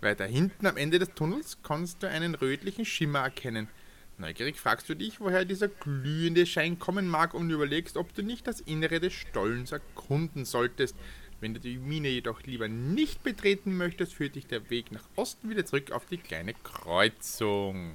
Weiter 0.01 0.25
hinten 0.25 0.67
am 0.67 0.77
Ende 0.77 0.99
des 0.99 1.13
Tunnels 1.15 1.57
kannst 1.63 2.03
du 2.03 2.09
einen 2.09 2.35
rötlichen 2.35 2.85
Schimmer 2.85 3.19
erkennen. 3.19 3.69
Neugierig 4.17 4.57
fragst 4.57 4.87
du 4.87 4.95
dich, 4.95 5.19
woher 5.19 5.43
dieser 5.43 5.67
glühende 5.67 6.45
Schein 6.45 6.79
kommen 6.79 7.07
mag 7.07 7.33
und 7.33 7.49
überlegst, 7.49 7.97
ob 7.97 8.13
du 8.13 8.23
nicht 8.23 8.47
das 8.47 8.61
Innere 8.61 8.99
des 8.99 9.13
Stollens 9.13 9.71
erkunden 9.73 10.45
solltest. 10.45 10.95
Wenn 11.41 11.53
du 11.53 11.59
die 11.59 11.77
Mine 11.77 12.07
jedoch 12.07 12.41
lieber 12.43 12.69
nicht 12.69 13.23
betreten 13.23 13.75
möchtest, 13.75 14.13
führt 14.13 14.35
dich 14.35 14.47
der 14.47 14.69
Weg 14.69 14.91
nach 14.91 15.03
Osten 15.15 15.49
wieder 15.49 15.65
zurück 15.65 15.91
auf 15.91 16.05
die 16.05 16.17
kleine 16.17 16.53
Kreuzung. 16.53 17.91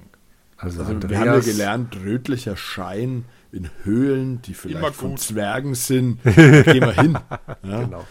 Also, 0.57 0.83
Also, 0.83 1.09
wir 1.09 1.19
haben 1.19 1.25
ja 1.25 1.39
gelernt, 1.39 1.95
rötlicher 1.95 2.55
Schein 2.55 3.25
in 3.51 3.69
Höhlen, 3.83 4.41
die 4.41 4.53
vielleicht 4.53 4.95
von. 4.95 5.17
Zwergen 5.17 5.75
sind. 5.75 6.21
Gehen 6.23 6.35
wir 6.35 6.93
hin. 6.93 7.17
Ja? 7.63 7.81
Genau. 7.83 8.05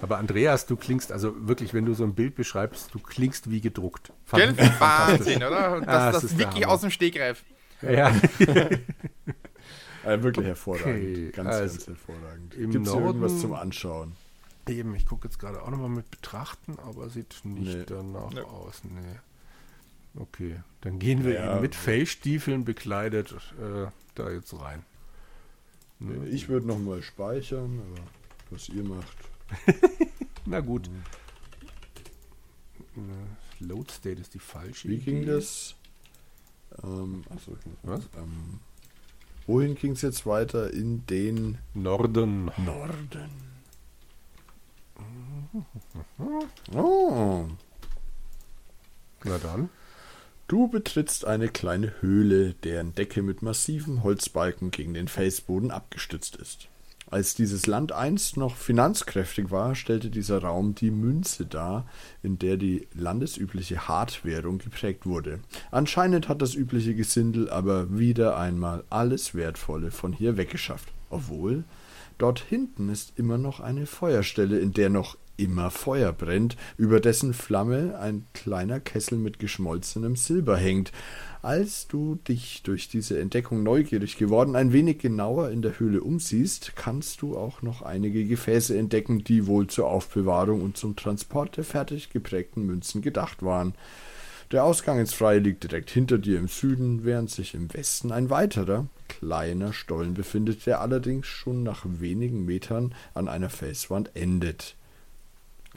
Aber 0.00 0.18
Andreas, 0.18 0.66
du 0.66 0.76
klingst, 0.76 1.12
also 1.12 1.34
wirklich, 1.46 1.72
wenn 1.74 1.84
du 1.84 1.94
so 1.94 2.04
ein 2.04 2.14
Bild 2.14 2.34
beschreibst, 2.34 2.92
du 2.94 2.98
klingst 2.98 3.50
wie 3.50 3.60
gedruckt. 3.60 4.12
Gell? 4.32 4.54
Fantastisch. 4.54 4.80
Wahnsinn, 4.80 5.36
oder? 5.44 5.80
Das, 5.80 5.88
Ah, 5.88 6.12
das 6.12 6.22
das, 6.22 6.38
wirklich 6.38 6.66
aus 6.66 6.80
dem 6.80 6.90
Stegreif. 6.90 7.44
Ja, 7.82 8.12
Äh, 10.04 10.22
wirklich 10.22 10.46
hervorragend. 10.46 10.86
Okay, 10.96 11.30
ganz, 11.32 11.48
also, 11.48 11.74
ganz 11.74 11.86
hervorragend. 11.88 12.54
im 12.54 12.70
Gibt 12.70 12.86
es 12.86 12.92
irgendwas 12.94 13.40
zum 13.40 13.52
Anschauen? 13.54 14.12
eben, 14.68 14.94
ich 14.96 15.06
gucke 15.06 15.28
jetzt 15.28 15.38
gerade 15.38 15.62
auch 15.62 15.70
nochmal 15.70 15.88
mit 15.90 16.10
betrachten, 16.10 16.76
aber 16.84 17.08
sieht 17.08 17.36
nicht 17.44 17.76
Nee. 17.78 17.84
danach 17.86 18.30
Nee. 18.32 18.40
aus. 18.40 18.82
Nee. 18.84 20.20
Okay, 20.20 20.56
dann 20.80 20.98
gehen 20.98 21.24
wir 21.24 21.34
Ja. 21.34 21.52
eben 21.52 21.60
mit 21.60 21.74
Fellstiefeln 21.76 22.64
bekleidet 22.64 23.32
äh, 23.60 23.86
da 24.18 24.30
jetzt 24.30 24.52
rein. 24.58 24.84
Ne? 25.98 26.28
Ich 26.28 26.48
würde 26.48 26.66
nochmal 26.66 27.02
speichern, 27.02 27.80
aber 27.80 28.02
was 28.50 28.68
ihr 28.68 28.82
macht. 28.84 29.16
Na 30.46 30.60
gut. 30.60 30.90
Ne, 32.94 33.14
Load 33.60 33.90
State 33.92 34.20
ist 34.20 34.34
die 34.34 34.38
falsche 34.38 34.88
Wie 34.88 34.98
ging 34.98 35.18
Idee. 35.22 35.32
das? 35.32 35.74
Ähm, 36.82 37.24
achso, 37.30 37.56
Was? 37.82 38.08
Ähm, 38.16 38.60
wohin 39.46 39.74
ging 39.74 39.92
es 39.92 40.02
jetzt 40.02 40.26
weiter? 40.26 40.72
In 40.72 41.06
den 41.06 41.58
Norden. 41.74 42.50
Norden. 42.58 43.30
Oh. 46.72 47.46
Na 49.24 49.38
dann. 49.38 49.68
Du 50.48 50.68
betrittst 50.68 51.24
eine 51.24 51.48
kleine 51.48 51.92
Höhle, 52.00 52.54
deren 52.62 52.94
Decke 52.94 53.22
mit 53.22 53.42
massiven 53.42 54.04
Holzbalken 54.04 54.70
gegen 54.70 54.94
den 54.94 55.08
Felsboden 55.08 55.72
abgestützt 55.72 56.36
ist. 56.36 56.68
Als 57.10 57.34
dieses 57.34 57.66
Land 57.66 57.90
einst 57.90 58.36
noch 58.36 58.54
finanzkräftig 58.54 59.50
war, 59.50 59.74
stellte 59.74 60.08
dieser 60.08 60.42
Raum 60.42 60.76
die 60.76 60.92
Münze 60.92 61.46
dar, 61.46 61.84
in 62.22 62.38
der 62.38 62.56
die 62.58 62.86
landesübliche 62.94 63.88
Hartwährung 63.88 64.58
geprägt 64.58 65.04
wurde. 65.04 65.40
Anscheinend 65.72 66.28
hat 66.28 66.42
das 66.42 66.54
übliche 66.54 66.94
Gesindel 66.94 67.50
aber 67.50 67.98
wieder 67.98 68.36
einmal 68.36 68.84
alles 68.88 69.34
Wertvolle 69.34 69.90
von 69.90 70.12
hier 70.12 70.36
weggeschafft. 70.36 70.92
Obwohl, 71.10 71.64
dort 72.18 72.38
hinten 72.38 72.88
ist 72.88 73.12
immer 73.16 73.38
noch 73.38 73.58
eine 73.58 73.86
Feuerstelle, 73.86 74.60
in 74.60 74.72
der 74.72 74.90
noch 74.90 75.16
immer 75.36 75.70
Feuer 75.70 76.12
brennt, 76.12 76.56
über 76.76 77.00
dessen 77.00 77.34
Flamme 77.34 77.98
ein 77.98 78.26
kleiner 78.34 78.80
Kessel 78.80 79.18
mit 79.18 79.38
geschmolzenem 79.38 80.16
Silber 80.16 80.56
hängt. 80.56 80.92
Als 81.42 81.86
du 81.86 82.16
dich 82.16 82.62
durch 82.62 82.88
diese 82.88 83.20
Entdeckung 83.20 83.62
neugierig 83.62 84.16
geworden 84.16 84.56
ein 84.56 84.72
wenig 84.72 84.98
genauer 84.98 85.50
in 85.50 85.62
der 85.62 85.78
Höhle 85.78 86.00
umsiehst, 86.00 86.74
kannst 86.74 87.22
du 87.22 87.36
auch 87.36 87.62
noch 87.62 87.82
einige 87.82 88.24
Gefäße 88.24 88.76
entdecken, 88.76 89.22
die 89.22 89.46
wohl 89.46 89.66
zur 89.66 89.88
Aufbewahrung 89.88 90.62
und 90.62 90.76
zum 90.76 90.96
Transport 90.96 91.56
der 91.56 91.64
fertig 91.64 92.10
geprägten 92.10 92.64
Münzen 92.66 93.02
gedacht 93.02 93.42
waren. 93.42 93.74
Der 94.52 94.62
Ausgang 94.62 95.00
ins 95.00 95.12
Freie 95.12 95.40
liegt 95.40 95.64
direkt 95.64 95.90
hinter 95.90 96.18
dir 96.18 96.38
im 96.38 96.46
Süden, 96.46 97.04
während 97.04 97.30
sich 97.30 97.54
im 97.54 97.72
Westen 97.74 98.12
ein 98.12 98.30
weiterer, 98.30 98.86
kleiner 99.08 99.72
Stollen 99.72 100.14
befindet, 100.14 100.66
der 100.66 100.80
allerdings 100.80 101.26
schon 101.26 101.64
nach 101.64 101.84
wenigen 101.84 102.44
Metern 102.44 102.94
an 103.12 103.26
einer 103.26 103.50
Felswand 103.50 104.14
endet. 104.14 104.75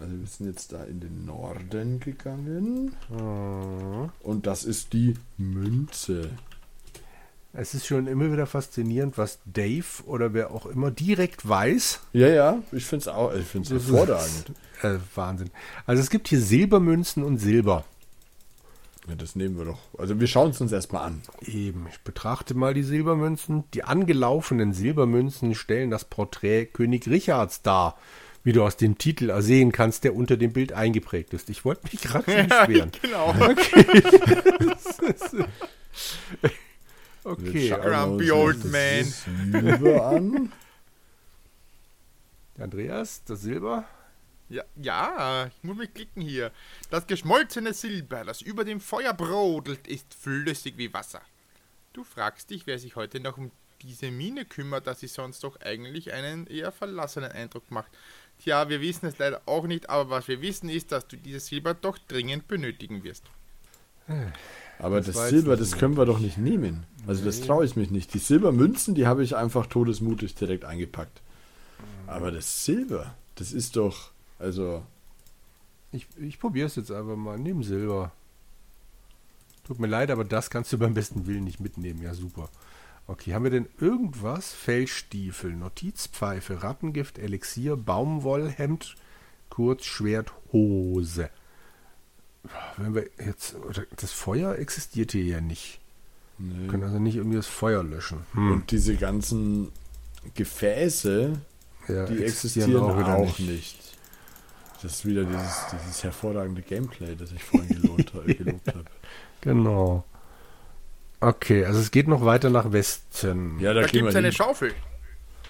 Also 0.01 0.17
wir 0.17 0.27
sind 0.27 0.47
jetzt 0.47 0.71
da 0.71 0.83
in 0.83 0.99
den 0.99 1.25
Norden 1.25 1.99
gegangen. 1.99 2.95
Und 4.21 4.47
das 4.47 4.63
ist 4.63 4.93
die 4.93 5.15
Münze. 5.37 6.29
Es 7.51 7.73
ist 7.73 7.87
schon 7.87 8.07
immer 8.07 8.31
wieder 8.31 8.45
faszinierend, 8.45 9.17
was 9.17 9.39
Dave 9.45 10.03
oder 10.05 10.33
wer 10.33 10.51
auch 10.51 10.67
immer 10.67 10.91
direkt 10.91 11.47
weiß. 11.47 12.01
Ja, 12.13 12.27
ja, 12.27 12.59
ich 12.71 12.85
finde 12.85 13.03
es 13.03 13.07
auch, 13.07 13.33
ich 13.33 13.45
finde 13.45 13.75
es 13.75 13.87
hervorragend. 13.87 14.51
Äh, 14.81 14.97
Wahnsinn. 15.13 15.49
Also 15.85 16.01
es 16.01 16.09
gibt 16.09 16.29
hier 16.29 16.39
Silbermünzen 16.39 17.21
und 17.21 17.37
Silber. 17.37 17.83
Ja, 19.09 19.15
das 19.15 19.35
nehmen 19.35 19.57
wir 19.57 19.65
doch. 19.65 19.79
Also 19.97 20.21
wir 20.21 20.27
schauen 20.27 20.51
es 20.51 20.61
uns 20.61 20.71
erstmal 20.71 21.03
an. 21.03 21.21
Eben, 21.41 21.85
ich 21.91 21.99
betrachte 21.99 22.53
mal 22.53 22.73
die 22.73 22.83
Silbermünzen. 22.83 23.65
Die 23.73 23.83
angelaufenen 23.83 24.71
Silbermünzen 24.71 25.53
stellen 25.53 25.89
das 25.89 26.05
Porträt 26.05 26.67
König 26.67 27.09
Richards 27.09 27.61
dar, 27.61 27.97
wie 28.43 28.53
du 28.53 28.63
aus 28.63 28.77
dem 28.77 28.97
Titel 28.97 29.29
ersehen 29.29 29.71
kannst, 29.71 30.03
der 30.03 30.15
unter 30.15 30.37
dem 30.37 30.53
Bild 30.53 30.73
eingeprägt 30.73 31.33
ist. 31.33 31.49
Ich 31.49 31.65
wollte 31.65 31.81
mich 31.91 32.01
gerade 32.01 32.31
schon 32.31 32.47
beschweren. 32.67 32.91
genau. 33.01 33.35
Okay, 37.23 37.71
also, 37.73 37.83
wir 37.83 37.91
Grumpy 37.91 38.31
uns 38.31 38.41
old 38.41 38.63
das 38.63 38.71
man. 38.71 39.61
Silber 39.61 40.07
an. 40.07 40.51
Andreas, 42.57 43.23
das 43.25 43.41
Silber. 43.41 43.85
Ja, 44.49 44.63
ja, 44.75 45.47
ich 45.47 45.63
muss 45.63 45.77
mich 45.77 45.93
klicken 45.93 46.21
hier. 46.21 46.51
Das 46.89 47.05
geschmolzene 47.05 47.73
Silber, 47.73 48.25
das 48.25 48.41
über 48.41 48.65
dem 48.65 48.81
Feuer 48.81 49.13
brodelt, 49.13 49.87
ist 49.87 50.13
flüssig 50.13 50.77
wie 50.77 50.91
Wasser. 50.91 51.21
Du 51.93 52.03
fragst 52.03 52.49
dich, 52.49 52.65
wer 52.65 52.79
sich 52.79 52.95
heute 52.95 53.19
noch 53.19 53.37
um 53.37 53.51
diese 53.81 54.11
Mine 54.11 54.45
kümmert, 54.45 54.87
dass 54.87 54.99
sie 54.99 55.07
sonst 55.07 55.43
doch 55.43 55.59
eigentlich 55.61 56.11
einen 56.11 56.47
eher 56.47 56.71
verlassenen 56.71 57.31
Eindruck 57.31 57.69
macht. 57.71 57.91
Tja, 58.39 58.69
wir 58.69 58.81
wissen 58.81 59.05
es 59.07 59.17
leider 59.17 59.41
auch 59.45 59.67
nicht, 59.67 59.89
aber 59.89 60.09
was 60.09 60.27
wir 60.27 60.41
wissen 60.41 60.69
ist, 60.69 60.91
dass 60.91 61.07
du 61.07 61.17
dieses 61.17 61.47
Silber 61.47 61.73
doch 61.73 61.97
dringend 61.97 62.47
benötigen 62.47 63.03
wirst. 63.03 63.25
Aber 64.79 65.01
Das 65.01 65.15
das, 65.15 65.29
Silber, 65.29 65.57
das 65.57 65.73
können 65.77 65.97
wir 65.97 66.05
doch 66.05 66.19
nicht 66.19 66.37
nehmen. 66.37 66.85
Also 67.05 67.23
das 67.25 67.41
traue 67.41 67.65
ich 67.65 67.75
mich 67.75 67.91
nicht. 67.91 68.13
Die 68.13 68.19
Silbermünzen, 68.19 68.95
die 68.95 69.07
habe 69.07 69.23
ich 69.23 69.35
einfach 69.35 69.67
todesmutig 69.67 70.35
direkt 70.35 70.63
eingepackt. 70.65 71.21
Aber 72.07 72.31
das 72.31 72.65
Silber, 72.65 73.13
das 73.35 73.51
ist 73.51 73.75
doch, 73.75 74.11
also 74.39 74.83
Ich, 75.91 76.07
ich 76.19 76.39
probiere 76.39 76.67
es 76.67 76.75
jetzt 76.75 76.91
einfach 76.91 77.15
mal. 77.17 77.37
Nimm 77.37 77.63
Silber. 77.63 78.11
Tut 79.65 79.79
mir 79.79 79.87
leid, 79.87 80.11
aber 80.11 80.23
das 80.25 80.49
kannst 80.49 80.71
du 80.73 80.77
beim 80.77 80.93
besten 80.93 81.27
Willen 81.27 81.43
nicht 81.43 81.59
mitnehmen. 81.59 82.01
Ja, 82.01 82.13
super. 82.13 82.49
Okay, 83.09 83.33
haben 83.33 83.43
wir 83.43 83.49
denn 83.49 83.67
irgendwas? 83.79 84.53
Fellstiefel, 84.53 85.51
Notizpfeife, 85.55 86.61
Rattengift, 86.61 87.17
Elixier, 87.17 87.75
Baumwollhemd, 87.75 88.95
Kurzschwert, 89.49 90.31
Hose. 90.53 91.31
Wenn 92.77 92.93
wir 92.93 93.09
jetzt. 93.25 93.55
Das 93.95 94.11
Feuer 94.11 94.55
existiert 94.59 95.13
hier 95.13 95.23
ja 95.23 95.41
nicht. 95.41 95.79
Wir 96.37 96.67
können 96.67 96.83
also 96.83 96.99
nicht 96.99 97.15
irgendwie 97.15 97.37
das 97.37 97.47
Feuer 97.47 97.83
löschen. 97.83 98.19
Hm. 98.33 98.51
und 98.51 98.71
diese 98.71 98.95
ganzen 98.95 99.71
Gefäße, 100.35 101.33
Ja, 101.87 102.05
die 102.05 102.23
existieren 102.23 102.77
auch, 102.77 102.95
wieder 102.95 103.17
nicht. 103.39 103.97
Das 104.83 104.93
ist 104.93 105.05
wieder 105.05 105.25
dieses, 105.25 105.65
dieses 105.73 106.03
hervorragende 106.03 106.61
Gameplay, 106.61 107.15
das 107.15 107.31
ich 107.31 107.43
vorhin 107.43 107.81
gelobt, 107.81 108.13
gelobt 108.37 108.67
habe. 108.67 108.85
Genau. 109.41 110.05
Okay, 111.21 111.65
also 111.65 111.79
es 111.79 111.91
geht 111.91 112.07
noch 112.07 112.23
weiter 112.23 112.49
nach 112.49 112.71
Westen. 112.71 113.59
Ja, 113.59 113.73
Da, 113.73 113.81
da, 113.81 113.87
gibt 113.87 114.07
es 114.07 114.15
eine. 114.15 114.31
Schaufel 114.31 114.73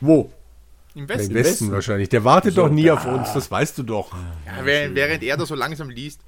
Wo? 0.02 0.32
im 0.96 1.02
Im 1.04 1.10
Westen. 1.10 1.34
Westen, 1.36 1.52
Westen. 1.52 1.72
wahrscheinlich. 1.72 2.10
Der 2.10 2.24
wartet 2.24 2.56
So, 2.56 2.64
doch 2.64 2.70
nie 2.70 2.90
auf 2.90 3.06
ah. 3.06 3.14
uns, 3.16 3.32
das 3.34 3.52
weißt 3.52 3.78
du 3.78 3.84
doch. 3.84 4.12
Ja, 4.46 4.66
während, 4.66 4.96
während 4.96 5.22
er 5.24 5.38
da 5.38 5.46
so 5.46 5.54
langsam 5.56 5.90
liest. 5.90 6.22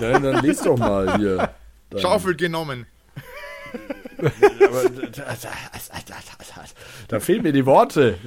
Ja, 0.00 0.18
dann 0.18 0.44
lest 0.44 0.66
doch 0.66 0.76
mal 0.76 1.16
hier. 1.16 1.50
Dann- 1.90 2.00
Schaufel 2.00 2.34
genommen. 2.34 2.86
Da, 7.08 7.20
fehlen 7.20 7.42
mir 7.42 7.52
die 7.52 7.64
Worte. 7.66 8.18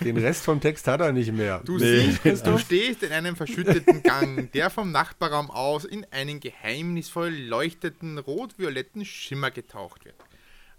Den 0.00 0.16
Rest 0.16 0.44
vom 0.44 0.60
Text 0.60 0.86
hat 0.86 1.00
er 1.00 1.12
nicht 1.12 1.32
mehr. 1.32 1.60
Du 1.64 1.78
Nee. 1.78 2.10
siehst, 2.22 2.46
du 2.46 2.58
stehst 2.58 3.02
in 3.02 3.12
einem 3.12 3.36
verschütteten 3.36 4.02
Gang, 4.02 4.50
der 4.52 4.70
vom 4.70 4.92
Nachbarraum 4.92 5.50
aus 5.50 5.84
in 5.84 6.06
einen 6.10 6.40
geheimnisvoll 6.40 7.30
leuchtenden 7.34 8.18
rot-violetten 8.18 9.04
Schimmer 9.04 9.50
getaucht 9.50 10.04
wird. 10.04 10.14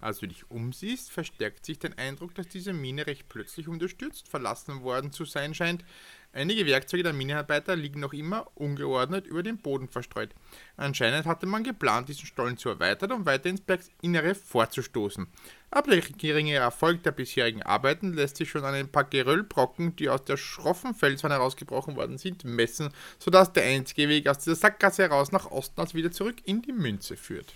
Als 0.01 0.19
du 0.19 0.27
dich 0.27 0.49
umsiehst, 0.49 1.11
verstärkt 1.11 1.65
sich 1.65 1.77
dein 1.77 1.97
Eindruck, 1.97 2.33
dass 2.33 2.47
diese 2.47 2.71
Mine 2.71 3.05
recht 3.05 3.27
plötzlich 3.27 3.67
unterstützt 3.67 4.29
verlassen 4.29 4.81
worden 4.81 5.11
zu 5.11 5.25
sein 5.25 5.53
scheint. 5.53 5.83
Einige 6.31 6.65
Werkzeuge 6.65 7.03
der 7.03 7.11
Minearbeiter 7.11 7.75
liegen 7.75 7.99
noch 7.99 8.13
immer 8.13 8.47
ungeordnet 8.55 9.27
über 9.27 9.43
dem 9.43 9.57
Boden 9.57 9.89
verstreut. 9.89 10.29
Anscheinend 10.77 11.25
hatte 11.25 11.47
man 11.47 11.63
geplant, 11.63 12.07
diesen 12.07 12.27
Stollen 12.27 12.55
zu 12.55 12.69
erweitern, 12.69 13.11
um 13.11 13.25
weiter 13.25 13.49
ins 13.49 13.61
Berginnere 13.61 14.35
vorzustoßen. 14.35 15.27
Aber 15.71 15.91
der 15.91 16.01
geringe 16.01 16.53
Erfolg 16.53 17.03
der 17.03 17.11
bisherigen 17.11 17.63
Arbeiten 17.63 18.13
lässt 18.13 18.37
sich 18.37 18.49
schon 18.49 18.63
an 18.63 18.75
ein 18.75 18.91
paar 18.91 19.05
Geröllbrocken, 19.05 19.95
die 19.97 20.07
aus 20.07 20.23
der 20.23 20.37
schroffen 20.37 20.93
Felswand 20.93 21.33
herausgebrochen 21.33 21.95
worden 21.97 22.17
sind, 22.17 22.45
messen, 22.45 22.93
sodass 23.17 23.51
der 23.51 23.63
einzige 23.63 24.07
Weg 24.07 24.27
aus 24.29 24.37
dieser 24.37 24.55
Sackgasse 24.55 25.03
heraus 25.03 25.31
nach 25.31 25.51
Osten 25.51 25.81
als 25.81 25.93
wieder 25.93 26.11
zurück 26.11 26.37
in 26.45 26.61
die 26.61 26.73
Münze 26.73 27.17
führt. 27.17 27.53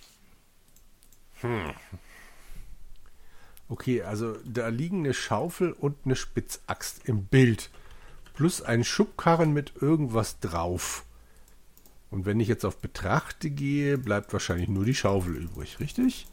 Okay, 3.70 4.01
also 4.03 4.36
da 4.46 4.67
liegen 4.67 5.00
eine 5.00 5.13
Schaufel 5.13 5.72
und 5.72 5.96
eine 6.05 6.15
Spitzaxt 6.15 7.01
im 7.08 7.25
Bild. 7.25 7.70
Plus 8.34 8.62
ein 8.62 8.84
Schubkarren 8.84 9.53
mit 9.53 9.74
irgendwas 9.82 10.39
drauf. 10.39 11.05
Und 12.12 12.25
wenn 12.25 12.39
ich 12.39 12.48
jetzt 12.48 12.65
auf 12.65 12.77
Betrachte 12.77 13.50
gehe, 13.50 13.98
bleibt 13.98 14.34
wahrscheinlich 14.34 14.70
nur 14.70 14.86
die 14.86 14.93
Schaufel 14.96 15.36
übrig, 15.36 15.79
richtig? 15.79 16.27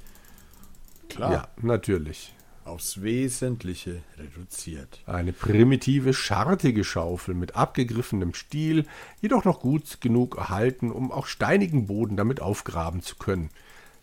Klar, 1.09 1.33
Ja, 1.33 1.49
natürlich. 1.63 2.35
aufs 2.65 3.03
Wesentliche 3.03 4.03
reduziert. 4.19 5.01
Eine 5.07 5.33
primitive, 5.33 6.13
schartige 6.13 6.85
Schaufel 6.85 7.35
mit 7.35 7.57
abgegriffenem 7.57 8.35
Stiel, 8.35 8.87
jedoch 9.21 9.45
noch 9.45 9.61
gut 9.61 10.01
genug 10.01 10.37
erhalten, 10.37 10.91
um 10.93 11.11
auch 11.11 11.27
steinigen 11.27 11.87
Boden 11.87 12.17
damit 12.17 12.41
aufgraben 12.41 13.03
zu 13.03 13.17
können. 13.17 13.49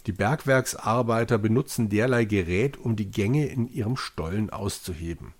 Die 0.08 0.14
Bergwerksarbeiter 0.14 1.38
benutzen 1.38 1.90
derlei 1.90 2.24
Gerät, 2.26 2.78
um 2.78 2.96
die 2.96 3.12
Gänge 3.12 3.48
in 3.48 3.68
ihrem 3.68 3.98
Stollen 3.98 4.50
auszuheben. 4.50 5.34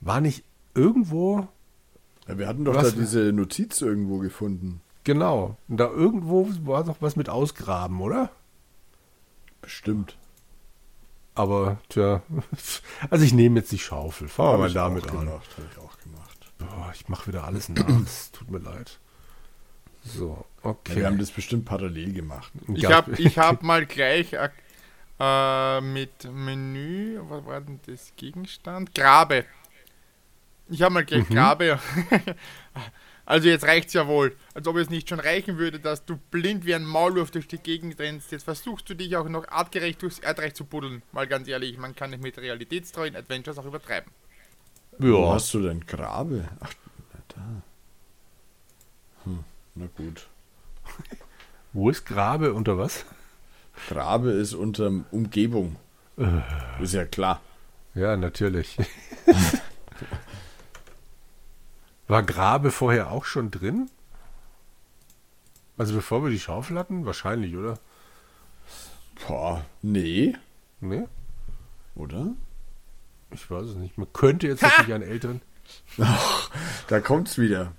War 0.00 0.20
nicht 0.20 0.44
irgendwo, 0.74 1.48
Ja, 2.28 2.38
wir 2.38 2.46
hatten 2.46 2.64
doch 2.64 2.74
Was? 2.74 2.94
da 2.94 3.00
diese 3.00 3.32
Notiz 3.32 3.80
irgendwo 3.80 4.18
gefunden. 4.18 4.80
genau, 5.02 5.56
da 5.68 5.88
irgendwo 5.88 6.48
war 6.64 6.84
doch 6.84 6.96
was 7.00 7.16
mit 7.16 7.28
Ausgraben, 7.28 8.00
oder? 8.00 8.30
Bestimmt. 9.60 10.16
Aber, 11.34 11.78
tja, 11.88 12.22
also 13.10 13.24
ich 13.24 13.32
nehme 13.32 13.58
jetzt 13.60 13.72
die 13.72 13.78
Schaufel. 13.78 14.28
Fangen 14.28 14.52
wir 14.52 14.58
mal 14.58 14.68
ich 14.68 14.74
damit 14.74 15.08
auch 15.10 15.14
an. 15.18 15.26
gemacht, 15.26 15.48
hab 15.56 15.64
ich 15.72 15.78
auch 15.78 15.98
gemacht. 15.98 16.52
Boah, 16.58 16.92
ich 16.94 17.08
mache 17.08 17.26
wieder 17.26 17.42
alles 17.44 17.68
nach. 17.70 17.88
Es 18.06 18.30
tut 18.30 18.50
mir 18.50 18.58
leid. 18.58 19.00
So, 20.04 20.44
Ja, 20.62 20.70
okay. 20.70 20.96
wir 20.96 21.06
haben 21.06 21.18
das 21.18 21.30
bestimmt 21.30 21.64
parallel 21.64 22.12
gemacht. 22.12 22.52
Ich 22.74 22.82
Ja. 22.82 22.90
habe 22.90 23.12
ich 23.20 23.38
hab 23.38 23.62
mal 23.62 23.86
gleich 23.86 24.32
äh, 24.34 24.50
äh, 25.18 25.80
mit 25.80 26.24
Menü, 26.32 27.18
was 27.28 27.44
war 27.46 27.60
denn 27.60 27.80
das 27.86 28.12
Gegenstand? 28.16 28.94
Grabe. 28.94 29.44
Ich 30.68 30.82
habe 30.82 30.94
mal 30.94 31.04
gleich 31.04 31.28
Grabe. 31.28 31.78
Also 33.26 33.48
jetzt 33.48 33.64
reicht's 33.64 33.94
ja 33.94 34.06
wohl. 34.06 34.36
Als 34.52 34.66
ob 34.68 34.76
es 34.76 34.90
nicht 34.90 35.08
schon 35.08 35.18
reichen 35.18 35.56
würde, 35.56 35.80
dass 35.80 36.04
du 36.04 36.18
blind 36.30 36.66
wie 36.66 36.74
ein 36.74 36.84
Maulwurf 36.84 37.30
durch 37.30 37.48
die 37.48 37.56
Gegend 37.56 37.98
rennst. 37.98 38.32
Jetzt 38.32 38.42
versuchst 38.44 38.90
du 38.90 38.94
dich 38.94 39.16
auch 39.16 39.30
noch 39.30 39.48
artgerecht 39.48 40.02
durchs 40.02 40.18
Erdreich 40.18 40.52
zu 40.52 40.66
buddeln. 40.66 41.02
Mal 41.10 41.26
ganz 41.26 41.48
ehrlich, 41.48 41.78
man 41.78 41.96
kann 41.96 42.10
nicht 42.10 42.22
mit 42.22 42.36
realitätstreuen 42.36 43.16
Adventures 43.16 43.56
auch 43.56 43.64
übertreiben. 43.64 44.10
Wo 44.98 45.06
Ja, 45.06 45.34
hast 45.34 45.54
du 45.54 45.62
denn 45.62 45.86
Grabe? 45.86 46.48
Ach, 46.60 46.74
da. 47.28 47.62
Hm, 49.24 49.44
na 49.74 49.86
gut. 49.96 50.28
wo 51.72 51.90
ist 51.90 52.04
Grabe 52.06 52.52
unter 52.52 52.78
was? 52.78 53.04
Grabe 53.88 54.30
ist 54.30 54.54
unter 54.54 54.90
Umgebung. 55.10 55.76
Ist 56.80 56.94
ja 56.94 57.04
klar. 57.04 57.40
Ja, 57.94 58.16
natürlich. 58.16 58.76
War 62.06 62.22
Grabe 62.22 62.70
vorher 62.70 63.10
auch 63.10 63.24
schon 63.24 63.50
drin? 63.50 63.90
Also 65.76 65.94
bevor 65.94 66.22
wir 66.22 66.30
die 66.30 66.38
Schaufel 66.38 66.78
hatten? 66.78 67.04
Wahrscheinlich, 67.06 67.56
oder? 67.56 67.78
Boah, 69.26 69.64
nee, 69.82 70.36
Ne? 70.80 71.08
oder? 71.94 72.28
Ich 73.30 73.50
weiß 73.50 73.66
es 73.68 73.76
nicht. 73.76 73.96
Man 73.96 74.12
könnte 74.12 74.46
jetzt 74.46 74.62
natürlich 74.62 74.92
einen 74.94 75.02
älteren. 75.08 75.40
Da 76.88 77.00
kommt's 77.00 77.38
wieder. 77.38 77.72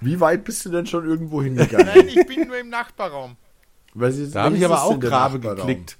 Wie 0.00 0.18
weit 0.20 0.44
bist 0.44 0.64
du 0.64 0.70
denn 0.70 0.86
schon 0.86 1.06
irgendwo 1.06 1.42
hingegangen? 1.42 1.86
Nein, 1.86 2.08
ich 2.08 2.26
bin 2.26 2.48
nur 2.48 2.58
im 2.58 2.68
Nachbarraum. 2.68 3.36
Was 3.94 4.16
ist- 4.16 4.34
Da 4.34 4.44
habe 4.44 4.56
ich 4.56 4.64
aber 4.64 4.82
auch 4.82 4.98
Grabe 4.98 5.40
geklickt. 5.40 5.98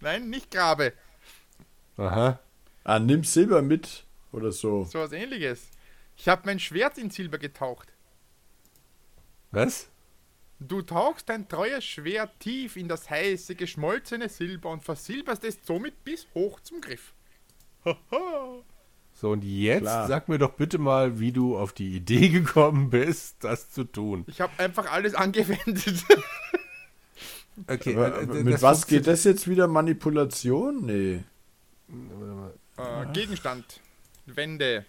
Nein, 0.00 0.30
nicht 0.30 0.50
Grabe. 0.50 0.92
Aha. 1.96 2.40
Ah, 2.84 2.98
nimm 2.98 3.22
Silber 3.22 3.62
mit 3.62 4.04
oder 4.32 4.50
so. 4.50 4.84
So 4.90 4.98
was 5.00 5.12
ähnliches. 5.12 5.68
Ich 6.16 6.28
habe 6.28 6.42
mein 6.46 6.58
Schwert 6.58 6.98
in 6.98 7.10
Silber 7.10 7.38
getaucht. 7.38 7.88
Was? 9.50 9.88
Du 10.58 10.80
tauchst 10.82 11.28
dein 11.28 11.48
treues 11.48 11.84
Schwert 11.84 12.38
tief 12.40 12.76
in 12.76 12.88
das 12.88 13.10
heiße, 13.10 13.54
geschmolzene 13.54 14.28
Silber 14.28 14.70
und 14.70 14.82
versilberst 14.82 15.44
es 15.44 15.58
somit 15.64 16.02
bis 16.04 16.26
hoch 16.34 16.60
zum 16.60 16.80
Griff. 16.80 17.12
So, 19.14 19.30
und 19.30 19.44
jetzt 19.44 19.82
Klar. 19.82 20.08
sag 20.08 20.28
mir 20.28 20.38
doch 20.38 20.52
bitte 20.54 20.78
mal, 20.78 21.20
wie 21.20 21.32
du 21.32 21.56
auf 21.56 21.72
die 21.72 21.96
Idee 21.96 22.28
gekommen 22.30 22.90
bist, 22.90 23.36
das 23.40 23.70
zu 23.70 23.84
tun. 23.84 24.24
Ich 24.26 24.40
habe 24.40 24.52
einfach 24.58 24.90
alles 24.90 25.14
angewendet. 25.14 26.04
Okay, 27.66 27.94
Aber, 27.94 28.08
äh, 28.08 28.22
aber 28.22 28.26
das 28.34 28.44
mit 28.44 28.62
was 28.62 28.86
geht 28.86 29.06
das 29.06 29.24
jetzt 29.24 29.46
wieder? 29.46 29.68
Manipulation? 29.68 30.86
Nee. 30.86 31.22
äh, 32.78 33.12
Gegenstand. 33.12 33.80
Wände. 34.24 34.86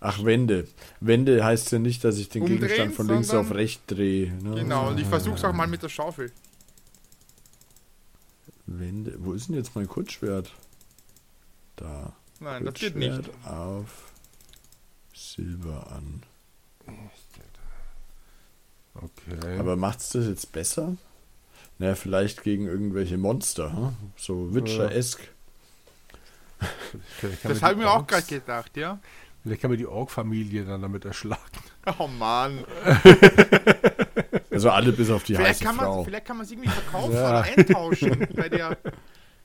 Ach, 0.00 0.24
Wende. 0.24 0.66
Wende 1.00 1.44
heißt 1.44 1.72
ja 1.72 1.78
nicht, 1.78 2.04
dass 2.04 2.18
ich 2.18 2.28
den 2.28 2.42
Umdrehen, 2.42 2.60
Gegenstand 2.60 2.94
von 2.94 3.08
links 3.08 3.30
auf 3.30 3.52
rechts 3.52 3.84
drehe. 3.86 4.32
Ne? 4.42 4.56
Genau, 4.56 4.88
und 4.88 4.98
ich 4.98 5.06
versuch's 5.06 5.44
auch 5.44 5.52
mal 5.52 5.66
mit 5.66 5.82
der 5.82 5.88
Schaufel. 5.88 6.30
Wende. 8.66 9.14
Wo 9.18 9.32
ist 9.32 9.48
denn 9.48 9.56
jetzt 9.56 9.74
mein 9.74 9.88
Kurzschwert? 9.88 10.52
Da. 11.76 12.14
Nein, 12.40 12.64
das 12.64 12.74
geht 12.74 12.96
nicht. 12.96 13.30
Auf 13.44 14.12
Silber 15.14 15.86
an. 15.90 16.22
Okay. 18.94 19.58
Aber 19.58 19.76
macht's 19.76 20.10
das 20.10 20.26
jetzt 20.26 20.52
besser? 20.52 20.96
Naja, 21.78 21.94
vielleicht 21.94 22.42
gegen 22.42 22.66
irgendwelche 22.66 23.18
Monster, 23.18 23.72
hm? 23.72 23.96
so 24.16 24.52
kann 24.52 24.90
Das 27.44 27.62
habe 27.62 27.74
ich 27.74 27.78
mir 27.78 27.90
auch 27.90 28.06
gerade 28.06 28.26
gedacht, 28.26 28.76
ja. 28.76 28.98
Vielleicht 29.42 29.62
kann 29.62 29.70
man 29.70 29.78
die 29.78 29.86
Ork-Familie 29.86 30.64
dann 30.64 30.82
damit 30.82 31.04
erschlagen. 31.04 31.40
Oh 31.98 32.08
Mann. 32.08 32.64
Also 34.58 34.70
alle 34.70 34.90
bis 34.90 35.08
auf 35.08 35.22
die 35.22 35.36
Vielleicht 35.36 35.60
heiße 35.60 35.64
kann, 35.64 35.76
Frau. 35.76 35.96
man, 35.98 36.04
vielleicht 36.06 36.24
kann 36.24 36.36
man 36.36 36.44
es 36.44 36.50
irgendwie 36.50 36.68
verkaufen 36.68 37.14
Ja. 37.14 37.28
oder 37.28 37.42
eintauschen 37.42 38.26
bei 38.34 38.48
der, 38.48 38.76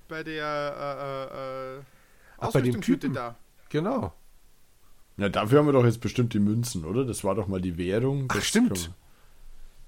bei 0.10 0.24
der 0.24 0.76
äh, 0.80 1.04
äh, 1.04 1.26
äh, 1.36 1.63
Ach, 2.48 2.52
bei 2.54 2.62
dem 2.62 2.82
Typen. 2.82 3.14
da. 3.14 3.36
Genau. 3.70 4.14
Na, 5.18 5.30
dafür 5.30 5.60
haben 5.60 5.68
wir 5.68 5.74
doch 5.74 5.86
jetzt 5.86 6.02
bestimmt 6.02 6.34
die 6.34 6.40
Münzen, 6.40 6.86
oder? 6.86 7.06
Das 7.06 7.24
war 7.24 7.36
doch 7.36 7.48
mal 7.48 7.62
die 7.62 7.78
Währung. 7.78 8.26
Ach, 8.30 8.36
Das 8.36 8.46
stimmt. 8.46 8.84
kann 8.86 8.94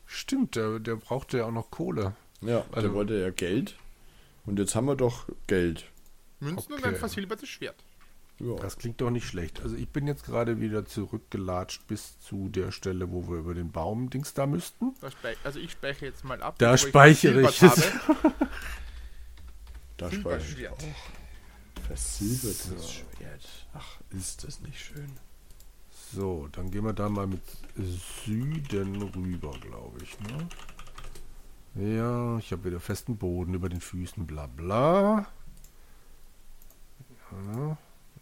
Stimmt, 0.07 0.55
der, 0.55 0.79
der 0.79 0.95
brauchte 0.97 1.39
ja 1.39 1.45
auch 1.45 1.51
noch 1.51 1.71
Kohle. 1.71 2.15
Ja, 2.41 2.63
Also- 2.71 2.87
der 2.87 2.93
wollte 2.93 3.19
ja 3.19 3.31
Geld. 3.31 3.75
Und 4.45 4.59
jetzt 4.59 4.75
haben 4.75 4.85
wir 4.85 4.95
doch 4.95 5.27
Geld. 5.47 5.85
Münzen 6.39 6.73
und 6.73 6.79
Okay. 6.79 6.89
ein 6.89 6.95
versilbertes 6.95 7.49
Schwert. 7.49 7.75
Ja. 8.39 8.53
Das 8.57 8.77
klingt 8.77 8.99
doch 9.01 9.09
nicht 9.09 9.25
schlecht. 9.25 9.61
Also 9.63 9.75
ich 9.77 9.87
bin 9.89 10.05
jetzt 10.07 10.25
gerade 10.25 10.59
wieder 10.59 10.85
zurückgelatscht 10.85 11.87
bis 11.87 12.19
zu 12.19 12.49
der 12.49 12.71
Stelle, 12.71 13.09
wo 13.11 13.27
wir 13.29 13.37
über 13.37 13.53
den 13.55 13.71
Baum 13.71 14.09
Dings 14.09 14.33
da 14.33 14.45
müssten. 14.45 14.93
Da 15.01 15.09
also 15.43 15.57
ich 15.59 15.71
speichere 15.71 16.05
jetzt 16.05 16.23
mal 16.25 16.43
ab. 16.43 16.55
Da 16.59 16.77
speichere 16.77 17.41
ich 17.49 17.57
versilbert 17.57 17.95
es. 17.97 18.07
habe. 18.23 18.33
Da 19.97 20.11
speichere 20.11 20.59
ich 20.61 20.69
auch. 20.69 20.77
Versilbertes 21.87 22.91
Schwert. 22.93 23.67
Ach, 23.73 23.99
ist 24.11 24.43
das 24.43 24.61
nicht 24.61 24.79
schön. 24.79 25.11
So, 26.13 26.47
dann 26.51 26.71
gehen 26.71 26.83
wir 26.83 26.93
da 26.93 27.09
mal 27.09 27.27
mit 27.27 27.41
Süden 28.25 29.01
rüber, 29.01 29.51
glaube 29.59 29.99
ich. 30.01 30.17
Ne? 30.21 31.97
Ja, 31.97 32.37
ich 32.37 32.51
habe 32.51 32.65
wieder 32.65 32.79
festen 32.79 33.17
Boden 33.17 33.53
über 33.53 33.69
den 33.69 33.81
Füßen, 33.81 34.25
bla 34.25 34.47
bla. 34.47 35.27
Ja, 37.31 37.77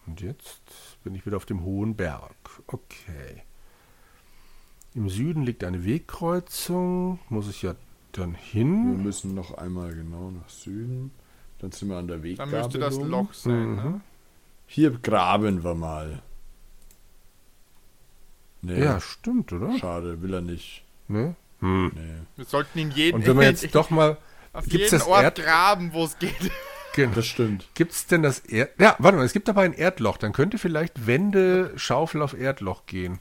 und 0.07 0.21
jetzt 0.21 0.61
bin 1.03 1.13
ich 1.15 1.25
wieder 1.25 1.37
auf 1.37 1.45
dem 1.45 1.63
hohen 1.63 1.95
Berg. 1.95 2.35
Okay. 2.67 3.43
Im 4.95 5.09
Süden 5.09 5.43
liegt 5.43 5.63
eine 5.63 5.85
Wegkreuzung. 5.85 7.19
Muss 7.29 7.47
ich 7.49 7.61
ja 7.61 7.75
dann 8.11 8.33
Wir 8.33 8.39
hin. 8.39 9.03
müssen 9.03 9.33
noch 9.33 9.53
einmal 9.57 9.93
genau 9.95 10.31
nach 10.31 10.49
Süden. 10.49 11.11
Dann 11.63 11.71
sind 11.71 11.87
wir 11.87 11.95
an 11.95 12.07
der 12.09 12.17
Dann 12.17 12.23
Weggabelung. 12.25 12.59
müsste 12.61 12.77
das 12.77 12.97
Loch 12.97 13.33
sein. 13.33 13.75
Ne? 13.75 14.01
Hier 14.67 14.91
graben 14.91 15.63
wir 15.63 15.73
mal. 15.75 16.21
Nee, 18.61 18.83
Ja, 18.83 18.99
stimmt, 18.99 19.53
oder? 19.53 19.77
schade, 19.79 20.21
will 20.21 20.33
er 20.33 20.41
nicht. 20.41 20.83
Ne? 21.07 21.35
Hm. 21.61 21.93
Nee. 21.95 22.15
Wir 22.35 22.43
sollten 22.45 22.79
in 22.79 22.91
jedem 22.91 23.21
Und 23.21 23.27
wenn 23.27 23.37
wir 23.39 23.45
jetzt 23.49 23.73
doch 23.75 23.89
mal. 23.89 24.17
auf 24.51 24.65
gibt's 24.65 24.91
jeden 24.91 24.99
das 24.99 25.07
Ort 25.07 25.23
Erd- 25.23 25.35
graben, 25.37 25.93
wo 25.93 26.03
es 26.03 26.19
geht. 26.19 26.35
Das 27.15 27.25
stimmt. 27.25 27.67
Gibt 27.73 27.91
es 27.93 28.05
denn 28.05 28.21
das 28.21 28.37
Erd... 28.39 28.79
Ja, 28.79 28.95
warte 28.99 29.17
mal, 29.17 29.23
es 29.25 29.33
gibt 29.33 29.49
aber 29.49 29.61
ein 29.61 29.73
Erdloch. 29.73 30.17
Dann 30.17 30.31
könnte 30.31 30.59
vielleicht 30.59 31.07
Wände, 31.07 31.71
Schaufel 31.75 32.21
auf 32.21 32.37
Erdloch 32.39 32.85
gehen. 32.85 33.17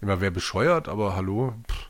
Immer 0.00 0.20
wäre 0.20 0.32
bescheuert, 0.32 0.88
aber 0.88 1.14
hallo. 1.14 1.54
Pff. 1.70 1.85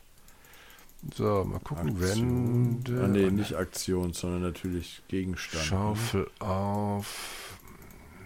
So, 1.14 1.44
mal 1.44 1.61
gucken. 1.61 2.00
Wände. 2.00 3.02
Ah, 3.04 3.09
nee, 3.09 3.30
nicht 3.30 3.54
Aktion, 3.54 4.12
sondern 4.12 4.42
natürlich 4.42 5.02
Gegenstand. 5.09 5.62
ne? 5.62 5.68
Schaufel 5.68 6.30
auf. 6.40 7.59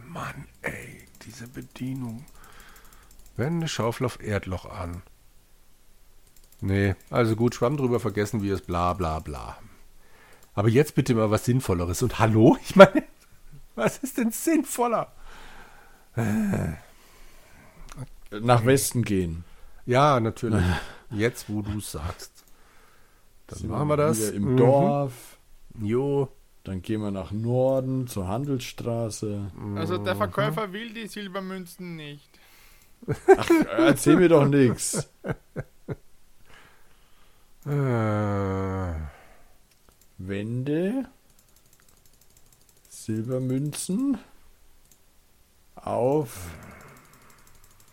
Mann, 0.08 0.46
ey, 0.62 1.06
diese 1.22 1.46
Bedienung. 1.46 2.24
Wände, 3.36 3.68
Schaufel 3.68 4.06
auf 4.06 4.22
Erdloch 4.22 4.66
an. 4.66 5.02
Nee, 6.62 6.94
also 7.10 7.36
gut, 7.36 7.54
Schwamm 7.54 7.76
drüber 7.76 8.00
vergessen 8.00 8.42
wir 8.42 8.54
es, 8.54 8.60
bla 8.60 8.92
bla 8.92 9.18
bla. 9.18 9.56
Aber 10.54 10.68
jetzt 10.68 10.94
bitte 10.94 11.14
mal 11.14 11.30
was 11.30 11.44
Sinnvolleres. 11.44 12.02
Und 12.02 12.18
hallo? 12.18 12.56
Ich 12.64 12.76
meine, 12.76 13.04
was 13.76 13.98
ist 13.98 14.18
denn 14.18 14.30
sinnvoller? 14.32 15.12
Nach 18.30 18.64
Westen 18.66 19.02
gehen. 19.04 19.44
Ja, 19.86 20.20
natürlich. 20.20 20.64
Jetzt, 21.10 21.48
wo 21.48 21.62
du 21.62 21.78
es 21.78 21.92
sagst. 21.92 22.39
Dann 23.50 23.68
machen 23.68 23.88
wir 23.88 23.96
das. 23.96 24.30
Im 24.30 24.52
Mhm. 24.52 24.56
Dorf. 24.56 25.38
Jo. 25.80 26.28
Dann 26.64 26.82
gehen 26.82 27.00
wir 27.00 27.10
nach 27.10 27.30
Norden 27.32 28.06
zur 28.06 28.28
Handelsstraße. 28.28 29.50
Also 29.76 29.96
der 29.98 30.14
Mhm. 30.14 30.18
Verkäufer 30.18 30.72
will 30.72 30.92
die 30.92 31.06
Silbermünzen 31.06 31.96
nicht. 31.96 32.28
Erzähl 33.78 34.16
mir 34.16 34.28
doch 34.28 34.46
nichts. 34.46 35.08
Äh, 37.66 38.92
Wände. 40.18 41.04
Silbermünzen. 42.88 44.18
Auf. 45.76 46.50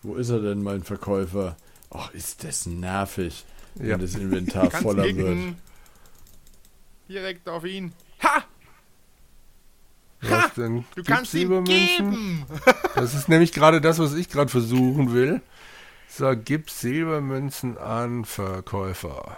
Wo 0.04 0.16
ist 0.16 0.30
er 0.30 0.40
denn, 0.42 0.62
mein 0.62 0.84
Verkäufer? 0.84 1.56
Ach, 1.90 2.12
ist 2.14 2.44
das 2.44 2.66
nervig, 2.66 3.46
wenn 3.80 3.90
Ja. 3.90 3.98
das 3.98 4.16
Inventar 4.16 4.70
voller 4.72 5.04
wird. 5.04 5.16
klicken. 5.16 5.58
Direkt 7.10 7.48
auf 7.50 7.64
ihn. 7.66 7.94
Ha! 8.24 8.44
was 10.22 10.54
denn? 10.56 10.78
Du 10.96 10.96
Gibt's 10.96 11.08
kannst 11.10 11.34
ihm 11.36 11.40
Silbermünzen? 11.50 12.12
geben! 12.12 12.46
Das 12.96 13.14
ist 13.14 13.30
nämlich 13.30 13.54
gerade 13.54 13.80
das, 13.82 14.00
was 14.00 14.14
ich 14.16 14.30
gerade 14.30 14.50
versuchen 14.50 15.14
will. 15.14 15.42
So, 16.10 16.34
gib 16.36 16.70
Silbermünzen 16.72 17.78
an 17.78 18.26
Verkäufer. 18.26 19.38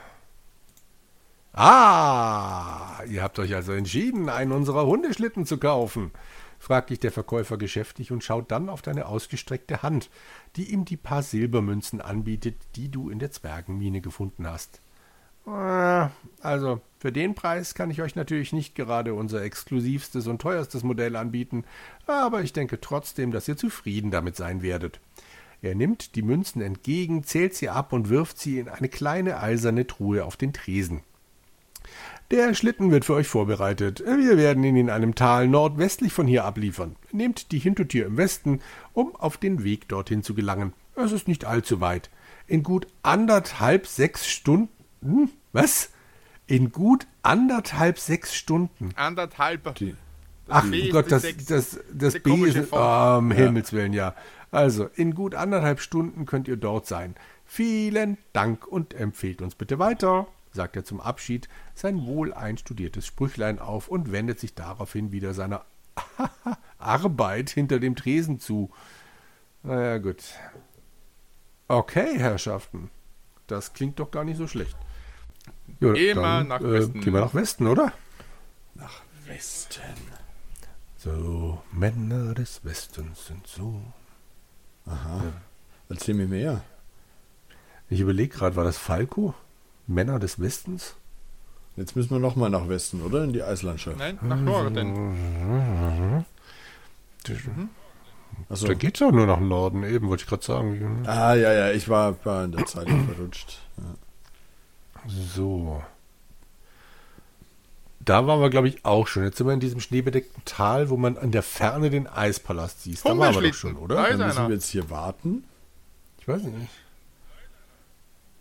Ah, 1.53 3.03
ihr 3.09 3.21
habt 3.23 3.37
euch 3.39 3.53
also 3.55 3.73
entschieden, 3.73 4.29
einen 4.29 4.51
unserer 4.51 4.85
Hundeschlitten 4.85 5.45
zu 5.45 5.57
kaufen, 5.57 6.11
fragt 6.59 6.89
dich 6.91 6.99
der 6.99 7.11
Verkäufer 7.11 7.57
geschäftig 7.57 8.11
und 8.11 8.23
schaut 8.23 8.51
dann 8.51 8.69
auf 8.69 8.81
deine 8.81 9.07
ausgestreckte 9.07 9.81
Hand, 9.81 10.09
die 10.55 10.71
ihm 10.71 10.85
die 10.85 10.97
paar 10.97 11.23
Silbermünzen 11.23 12.01
anbietet, 12.01 12.57
die 12.75 12.89
du 12.89 13.09
in 13.09 13.19
der 13.19 13.31
Zwergenmine 13.31 14.01
gefunden 14.01 14.45
hast. 14.45 14.81
Ah, 15.45 16.11
Also, 16.41 16.81
für 16.99 17.11
den 17.11 17.33
Preis 17.33 17.73
kann 17.73 17.89
ich 17.89 18.01
euch 18.01 18.15
natürlich 18.15 18.53
nicht 18.53 18.75
gerade 18.75 19.13
unser 19.13 19.41
exklusivstes 19.41 20.27
und 20.27 20.41
teuerstes 20.41 20.83
Modell 20.83 21.15
anbieten, 21.15 21.63
aber 22.05 22.41
ich 22.41 22.53
denke 22.53 22.79
trotzdem, 22.81 23.31
dass 23.31 23.47
ihr 23.47 23.57
zufrieden 23.57 24.11
damit 24.11 24.35
sein 24.35 24.61
werdet. 24.61 24.99
Er 25.61 25.75
nimmt 25.75 26.15
die 26.15 26.21
Münzen 26.21 26.61
entgegen, 26.61 27.23
zählt 27.23 27.55
sie 27.55 27.69
ab 27.69 27.93
und 27.93 28.09
wirft 28.09 28.37
sie 28.37 28.59
in 28.59 28.69
eine 28.69 28.89
kleine 28.89 29.39
eiserne 29.39 29.87
Truhe 29.87 30.23
auf 30.23 30.37
den 30.37 30.53
Tresen. 30.53 31.01
Der 32.31 32.53
Schlitten 32.53 32.91
wird 32.91 33.05
für 33.05 33.15
euch 33.15 33.27
vorbereitet. 33.27 34.03
Wir 34.05 34.37
werden 34.37 34.63
ihn 34.63 34.75
in 34.75 34.91
einem 34.91 35.15
Tal 35.15 35.47
nordwestlich 35.47 36.13
von 36.13 36.27
hier 36.27 36.45
abliefern. 36.45 36.95
Nehmt 37.11 37.51
die 37.51 37.57
Hintertür 37.57 38.05
im 38.05 38.17
Westen, 38.17 38.61
um 38.93 39.15
auf 39.15 39.37
den 39.37 39.63
Weg 39.63 39.87
dorthin 39.87 40.21
zu 40.21 40.35
gelangen. 40.35 40.73
Es 40.95 41.11
ist 41.11 41.27
nicht 41.27 41.45
allzu 41.45 41.81
weit. 41.81 42.11
In 42.45 42.61
gut 42.61 42.85
anderthalb 43.01 43.87
sechs 43.87 44.27
Stunden. 44.27 45.31
Was? 45.53 45.89
In 46.45 46.71
gut 46.71 47.07
anderthalb 47.23 47.97
sechs 47.97 48.35
Stunden. 48.35 48.91
Anderthalb. 48.95 49.73
Die, 49.75 49.95
Ach 50.49 50.69
B 50.69 50.81
ist 50.81 50.91
Gott, 50.91 51.11
das, 51.11 51.23
das, 51.47 51.79
das 51.91 52.13
Der 52.13 52.19
B 52.19 52.43
ist. 52.43 52.71
Oh, 52.71 53.15
um 53.17 53.31
Himmels 53.31 53.73
Willen, 53.73 53.93
ja. 53.93 54.13
Also, 54.51 54.87
in 54.95 55.15
gut 55.15 55.33
anderthalb 55.33 55.79
Stunden 55.79 56.27
könnt 56.27 56.47
ihr 56.47 56.57
dort 56.57 56.85
sein. 56.85 57.15
Vielen 57.45 58.19
Dank 58.33 58.67
und 58.67 58.93
empfehlt 58.93 59.41
uns 59.41 59.55
bitte 59.55 59.79
weiter, 59.79 60.27
sagt 60.59 60.75
er 60.75 60.83
zum 60.83 60.99
Abschied 60.99 61.47
sein 61.73 62.05
wohl 62.05 62.33
einstudiertes 62.33 63.05
Sprüchlein 63.05 63.59
auf 63.59 63.87
und 63.87 64.11
wendet 64.11 64.41
sich 64.41 64.55
daraufhin 64.55 65.13
wieder 65.13 65.33
seiner 65.33 65.63
Arbeit 66.77 67.49
hinter 67.49 67.79
dem 67.79 67.95
Tresen 67.95 68.41
zu. 68.41 68.69
Naja, 69.63 69.99
gut. 69.99 70.21
Okay, 71.69 72.19
Herrschaften. 72.19 72.89
Das 73.47 73.71
klingt 73.71 74.01
doch 74.01 74.11
gar 74.11 74.25
nicht 74.25 74.35
so 74.35 74.47
schlecht. 74.47 74.75
Ja, 75.79 75.93
Immer 75.93 76.43
nach 76.43 76.61
Westen. 76.61 76.99
Gehen 76.99 77.13
wir 77.13 77.21
nach 77.21 77.33
Westen, 77.33 77.65
oder? 77.65 77.93
nach 78.75 79.01
Westen. 79.27 79.81
So, 80.97 81.61
Männer 81.71 82.33
des 82.33 82.65
Westens 82.65 83.27
sind 83.27 83.47
so. 83.47 83.81
Aha. 84.85 85.21
Erzähl 85.87 86.15
mir 86.15 86.27
mehr. 86.27 86.61
Ich 87.87 88.01
überlege 88.01 88.35
gerade, 88.35 88.57
war 88.57 88.65
das 88.65 88.77
Falco? 88.77 89.33
Männer 89.89 90.19
des 90.19 90.39
Westens? 90.39 90.95
Jetzt 91.75 91.95
müssen 91.95 92.11
wir 92.11 92.19
nochmal 92.19 92.49
nach 92.49 92.67
Westen, 92.67 93.01
oder? 93.01 93.23
In 93.23 93.33
die 93.33 93.41
Eislandschaft. 93.43 93.97
Nein, 93.97 94.19
nach 94.21 94.39
Norden. 94.39 96.25
Achso. 98.49 98.67
Da 98.67 98.73
geht's 98.73 98.99
doch 98.99 99.11
nur 99.11 99.25
nach 99.25 99.39
Norden, 99.39 99.83
eben, 99.83 100.07
wollte 100.07 100.23
ich 100.23 100.29
gerade 100.29 100.43
sagen. 100.43 101.03
Ah, 101.05 101.33
ja, 101.33 101.51
ja, 101.53 101.71
ich 101.71 101.89
war, 101.89 102.15
war 102.25 102.45
in 102.45 102.51
der 102.51 102.65
Zeit 102.65 102.87
verrutscht. 103.13 103.59
Ja. 103.77 103.83
So. 105.33 105.83
Da 107.99 108.25
waren 108.27 108.39
wir, 108.41 108.49
glaube 108.49 108.67
ich, 108.67 108.85
auch 108.85 109.07
schon. 109.07 109.23
Jetzt 109.23 109.37
sind 109.37 109.47
wir 109.47 109.53
in 109.53 109.59
diesem 109.59 109.79
schneebedeckten 109.81 110.43
Tal, 110.45 110.89
wo 110.89 110.97
man 110.97 111.17
an 111.17 111.31
der 111.31 111.43
Ferne 111.43 111.89
den 111.89 112.07
Eispalast 112.07 112.83
sieht. 112.83 113.05
Da 113.05 113.17
waren 113.17 113.35
wir 113.35 113.41
doch 113.49 113.53
schon, 113.53 113.75
Da 113.75 113.79
oder? 113.81 114.07
ist 114.09 114.17
Dann 114.19 114.27
müssen 114.27 114.39
einer. 114.39 114.47
wir 114.49 114.55
jetzt 114.55 114.69
hier 114.69 114.89
warten. 114.89 115.43
Ich 116.19 116.27
weiß 116.27 116.43
nicht. 116.43 116.69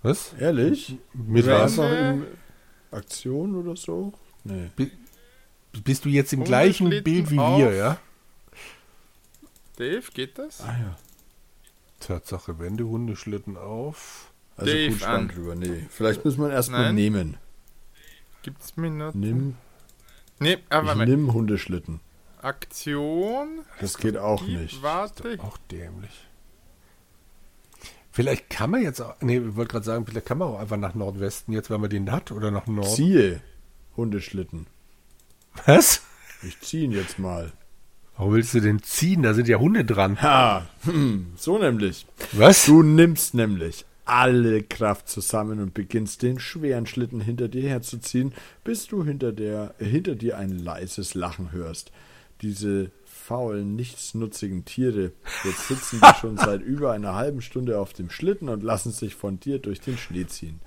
Was? 0.03 0.33
Ehrlich? 0.39 0.97
Mit 1.13 1.47
War 1.47 1.65
was? 1.65 1.77
noch 1.77 1.91
in 1.91 2.25
Aktion 2.91 3.57
oder 3.57 3.77
so? 3.77 4.13
Nee. 4.45 4.71
Bist 5.85 6.05
du 6.05 6.09
jetzt 6.09 6.33
im 6.33 6.45
gleichen 6.45 6.89
Bild 6.89 7.31
wie 7.31 7.37
wir, 7.37 7.73
ja? 7.75 7.99
Dave, 9.77 10.03
geht 10.13 10.39
das? 10.39 10.61
Ah 10.63 10.77
ja. 10.79 10.97
Tatsache, 12.01 12.59
Wände, 12.59 12.85
Hundeschlitten 12.85 13.57
auf. 13.57 14.33
Also 14.57 14.73
Dave 14.73 14.89
gut, 14.91 14.99
stand 14.99 15.31
an. 15.31 15.37
drüber. 15.37 15.55
Nee. 15.55 15.87
Vielleicht 15.91 16.25
müssen 16.25 16.41
wir 16.41 16.49
ihn 16.49 16.53
erstmal 16.53 16.93
nehmen. 16.93 17.37
Gibt's 18.43 18.77
Minuten? 18.77 19.21
Nimm, 19.21 19.57
Nee, 20.41 20.59
aber 20.71 20.93
ich 20.93 20.97
mal. 20.99 21.07
nimm 21.07 21.33
Hundeschlitten. 21.33 22.01
Aktion. 22.41 23.61
Das 23.81 23.99
geht 23.99 24.17
auch 24.17 24.43
nicht. 24.43 24.81
Warte. 24.83 25.39
Auch 25.41 25.59
dämlich. 25.71 26.28
Vielleicht 28.19 28.51
kann 28.51 28.71
man 28.71 28.83
jetzt 28.83 29.01
auch, 29.01 29.15
nee, 29.21 29.37
ich 29.39 29.55
wollte 29.55 29.71
gerade 29.71 29.85
sagen, 29.85 30.05
vielleicht 30.05 30.27
kann 30.27 30.39
man 30.39 30.49
auch 30.49 30.59
einfach 30.59 30.77
nach 30.77 30.97
Nordwesten, 30.97 31.55
jetzt 31.55 31.71
wenn 31.71 31.81
man 31.81 31.89
den 31.89 32.11
hat, 32.11 32.33
oder 32.33 32.51
nach 32.51 32.67
Norden. 32.67 32.91
Ziehe 32.91 33.41
Hundeschlitten. 33.97 34.67
Was? 35.67 36.03
Ich 36.43 36.59
ziehe 36.59 36.83
ihn 36.83 36.91
jetzt 36.91 37.21
mal. 37.21 37.53
Warum 38.17 38.35
willst 38.35 38.55
du 38.55 38.61
den 38.61 38.83
ziehen? 38.83 39.23
Da 39.23 39.35
sind 39.35 39.47
ja 39.47 39.61
Hunde 39.61 39.85
dran. 39.85 40.21
Ha, 40.21 40.69
hm, 40.83 41.29
so 41.37 41.59
nämlich. 41.59 42.07
Was? 42.33 42.67
Du 42.67 42.83
nimmst 42.83 43.35
nämlich 43.35 43.85
alle 44.05 44.65
Kraft 44.65 45.09
zusammen 45.09 45.61
und 45.61 45.73
beginnst 45.73 46.23
den 46.23 46.41
schweren 46.41 46.87
Schlitten 46.87 47.21
hinter 47.21 47.47
dir 47.47 47.69
herzuziehen, 47.69 48.35
bis 48.65 48.89
du 48.89 49.05
hinter, 49.05 49.31
der, 49.31 49.77
hinter 49.79 50.17
dir 50.17 50.39
ein 50.39 50.59
leises 50.59 51.15
Lachen 51.15 51.53
hörst. 51.53 51.93
Diese 52.43 52.91
faulen, 53.29 53.77
nichtsnutzigen 53.77 54.65
Tiere, 54.65 55.13
jetzt 55.45 55.69
sitzen 55.69 56.01
die 56.01 56.19
schon 56.19 56.39
seit 56.39 56.63
über 56.65 56.93
einer 56.93 57.15
halben 57.15 57.43
Stunde 57.43 57.79
auf 57.79 57.93
dem 57.93 58.09
Schlitten 58.09 58.49
und 58.49 58.63
lassen 58.63 58.91
sich 58.91 59.15
von 59.15 59.39
dir 59.39 59.59
durch 59.59 59.83
den 59.83 59.99
Schnee 59.99 60.27
ziehen. 60.27 60.61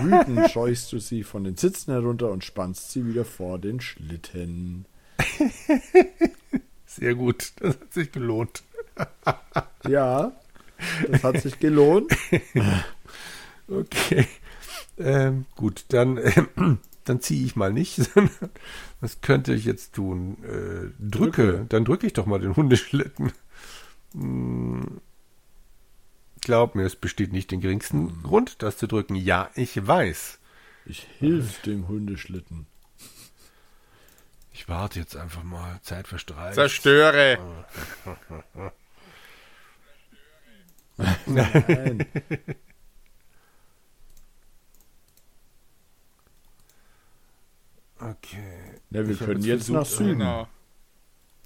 Wütend 0.00 0.50
scheuchst 0.50 0.90
du 0.94 1.00
sie 1.00 1.22
von 1.22 1.44
den 1.44 1.58
Sitzen 1.58 1.92
herunter 1.92 2.30
und 2.30 2.44
spannst 2.44 2.92
sie 2.92 3.06
wieder 3.06 3.26
vor 3.26 3.58
den 3.58 3.82
Schlitten. 3.82 4.86
Sehr 6.86 7.14
gut, 7.14 7.52
das 7.60 7.78
hat 7.78 7.92
sich 7.92 8.10
gelohnt. 8.10 8.62
Ja, 9.86 10.32
das 11.10 11.22
hat 11.22 11.42
sich 11.42 11.58
gelohnt. 11.58 12.10
Okay. 13.68 14.26
Ähm, 14.96 15.44
gut, 15.56 15.84
dann, 15.88 16.18
ähm, 16.56 16.78
dann 17.08 17.20
ziehe 17.20 17.44
ich 17.44 17.56
mal 17.56 17.72
nicht, 17.72 17.96
sondern 18.14 18.50
was 19.00 19.20
könnte 19.20 19.54
ich 19.54 19.64
jetzt 19.64 19.94
tun? 19.94 20.36
Äh, 20.44 20.90
drücke. 20.98 21.42
drücke. 21.46 21.66
Dann 21.68 21.84
drücke 21.84 22.06
ich 22.06 22.12
doch 22.12 22.26
mal 22.26 22.40
den 22.40 22.56
Hundeschlitten. 22.56 23.32
Hm. 24.12 25.00
Glaub 26.40 26.74
mir, 26.74 26.84
es 26.84 26.96
besteht 26.96 27.32
nicht 27.32 27.50
den 27.50 27.60
geringsten 27.60 28.08
hm. 28.08 28.22
Grund, 28.22 28.62
das 28.62 28.76
zu 28.76 28.86
drücken. 28.86 29.16
Ja, 29.16 29.50
ich 29.54 29.86
weiß. 29.86 30.38
Ich 30.86 31.06
hilf 31.18 31.60
dem 31.62 31.88
Hundeschlitten. 31.88 32.66
Ich 34.52 34.68
warte 34.68 34.98
jetzt 34.98 35.16
einfach 35.16 35.44
mal. 35.44 35.78
Zeit 35.82 36.08
verstreicht. 36.08 36.54
Zerstöre. 36.54 37.38
Nein. 41.26 42.06
Okay. 48.00 48.80
Ja, 48.90 49.06
wir 49.06 49.10
ich 49.10 49.18
können 49.18 49.42
jetzt, 49.42 49.68
jetzt 49.68 49.70
nach 49.70 49.86
Süden. 49.86 50.18
Genau. 50.18 50.48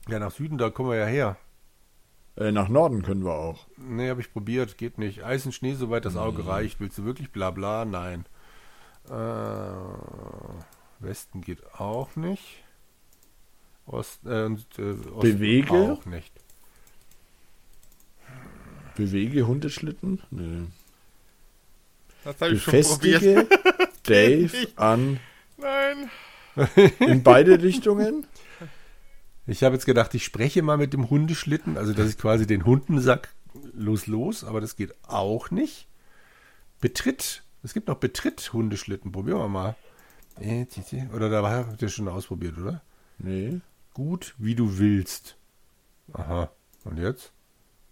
Ja, 0.08 0.18
nach 0.18 0.32
Süden, 0.32 0.58
da 0.58 0.70
kommen 0.70 0.90
wir 0.90 0.96
ja 0.96 1.06
her. 1.06 1.36
Äh, 2.36 2.50
nach 2.52 2.68
Norden 2.68 3.02
können 3.02 3.24
wir 3.24 3.34
auch. 3.34 3.66
Nee, 3.76 4.08
habe 4.10 4.20
ich 4.20 4.32
probiert, 4.32 4.78
geht 4.78 4.98
nicht. 4.98 5.22
Eis 5.24 5.44
und 5.46 5.52
Schnee, 5.52 5.74
soweit 5.74 6.04
das 6.04 6.16
Auge 6.16 6.42
nee. 6.42 6.48
reicht. 6.48 6.80
Willst 6.80 6.98
du 6.98 7.04
wirklich 7.04 7.30
bla 7.30 7.50
bla? 7.50 7.84
Nein. 7.84 8.26
Äh, 9.08 9.72
Westen 11.00 11.40
geht 11.40 11.74
auch 11.74 12.16
nicht. 12.16 12.64
Ost, 13.86 14.24
äh, 14.24 14.44
und, 14.44 14.66
äh, 14.78 14.92
Osten 14.92 15.20
Bewege? 15.20 15.74
auch 15.74 16.04
nicht. 16.06 16.32
Bewege 18.96 19.46
Hundeschlitten? 19.46 20.22
Nee. 20.30 20.66
Das 22.24 22.40
habe 22.40 22.54
ich 22.54 22.62
schon 22.62 22.82
probiert. 22.82 23.48
Dave 24.04 24.68
an. 24.76 25.18
Nein. 25.56 26.10
In 27.00 27.22
beide 27.22 27.62
Richtungen? 27.62 28.26
Ich 29.46 29.62
habe 29.64 29.74
jetzt 29.74 29.86
gedacht, 29.86 30.14
ich 30.14 30.24
spreche 30.24 30.62
mal 30.62 30.76
mit 30.76 30.92
dem 30.92 31.10
Hundeschlitten, 31.10 31.76
also 31.76 31.92
dass 31.92 32.08
ich 32.08 32.18
quasi 32.18 32.46
den 32.46 32.64
Hundensack 32.64 33.34
los 33.74 34.06
los, 34.06 34.44
aber 34.44 34.60
das 34.60 34.76
geht 34.76 34.94
auch 35.06 35.50
nicht. 35.50 35.88
Betritt. 36.80 37.42
Es 37.62 37.74
gibt 37.74 37.88
noch 37.88 37.96
Betritt 37.96 38.52
Hundeschlitten. 38.52 39.12
Probieren 39.12 39.38
wir 39.38 39.48
mal. 39.48 39.76
Äh, 40.40 40.66
oder 41.14 41.28
da 41.28 41.48
habt 41.48 41.82
ihr 41.82 41.88
schon 41.88 42.08
ausprobiert, 42.08 42.58
oder? 42.58 42.82
Nee. 43.18 43.60
Gut, 43.94 44.34
wie 44.38 44.54
du 44.54 44.78
willst. 44.78 45.36
Aha. 46.12 46.50
Und 46.84 46.98
jetzt? 46.98 47.32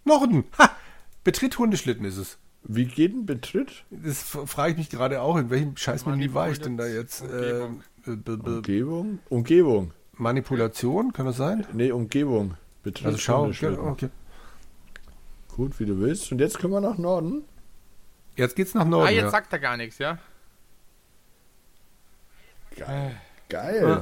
Norden. 0.03 0.45
Ha! 0.57 0.75
Betritt 1.23 1.57
Hundeschlitten 1.57 2.05
ist 2.05 2.17
es. 2.17 2.37
Wie 2.63 2.85
geht 2.85 3.13
ein 3.13 3.25
Betritt? 3.25 3.85
Das 3.89 4.21
frage 4.21 4.73
ich 4.73 4.77
mich 4.77 4.89
gerade 4.89 5.21
auch. 5.21 5.37
In 5.37 5.49
welchem 5.49 5.75
Scheißmenü 5.75 6.33
war 6.33 6.51
ich 6.51 6.59
denn 6.59 6.77
da 6.77 6.85
jetzt? 6.85 7.21
Umgebung. 7.21 7.83
Äh, 8.05 8.09
Umgebung? 8.09 9.19
Umgebung. 9.29 9.93
Manipulation, 10.13 11.13
kann 11.13 11.25
das 11.25 11.37
sein? 11.37 11.65
Nee, 11.73 11.91
Umgebung. 11.91 12.55
Betritt 12.83 13.07
also 13.07 13.17
schau, 13.17 13.51
okay. 13.89 14.09
Gut, 15.55 15.79
wie 15.79 15.85
du 15.85 15.99
willst. 15.99 16.31
Und 16.31 16.39
jetzt 16.39 16.59
können 16.59 16.73
wir 16.73 16.81
nach 16.81 16.97
Norden. 16.97 17.43
Jetzt 18.35 18.55
geht's 18.55 18.73
nach 18.73 18.85
Norden. 18.85 19.07
Ah, 19.07 19.11
jetzt 19.11 19.23
ja. 19.23 19.29
sagt 19.29 19.51
er 19.51 19.59
gar 19.59 19.77
nichts, 19.77 19.97
ja? 19.97 20.17
Geil. 22.77 23.15
Geil. 23.49 24.01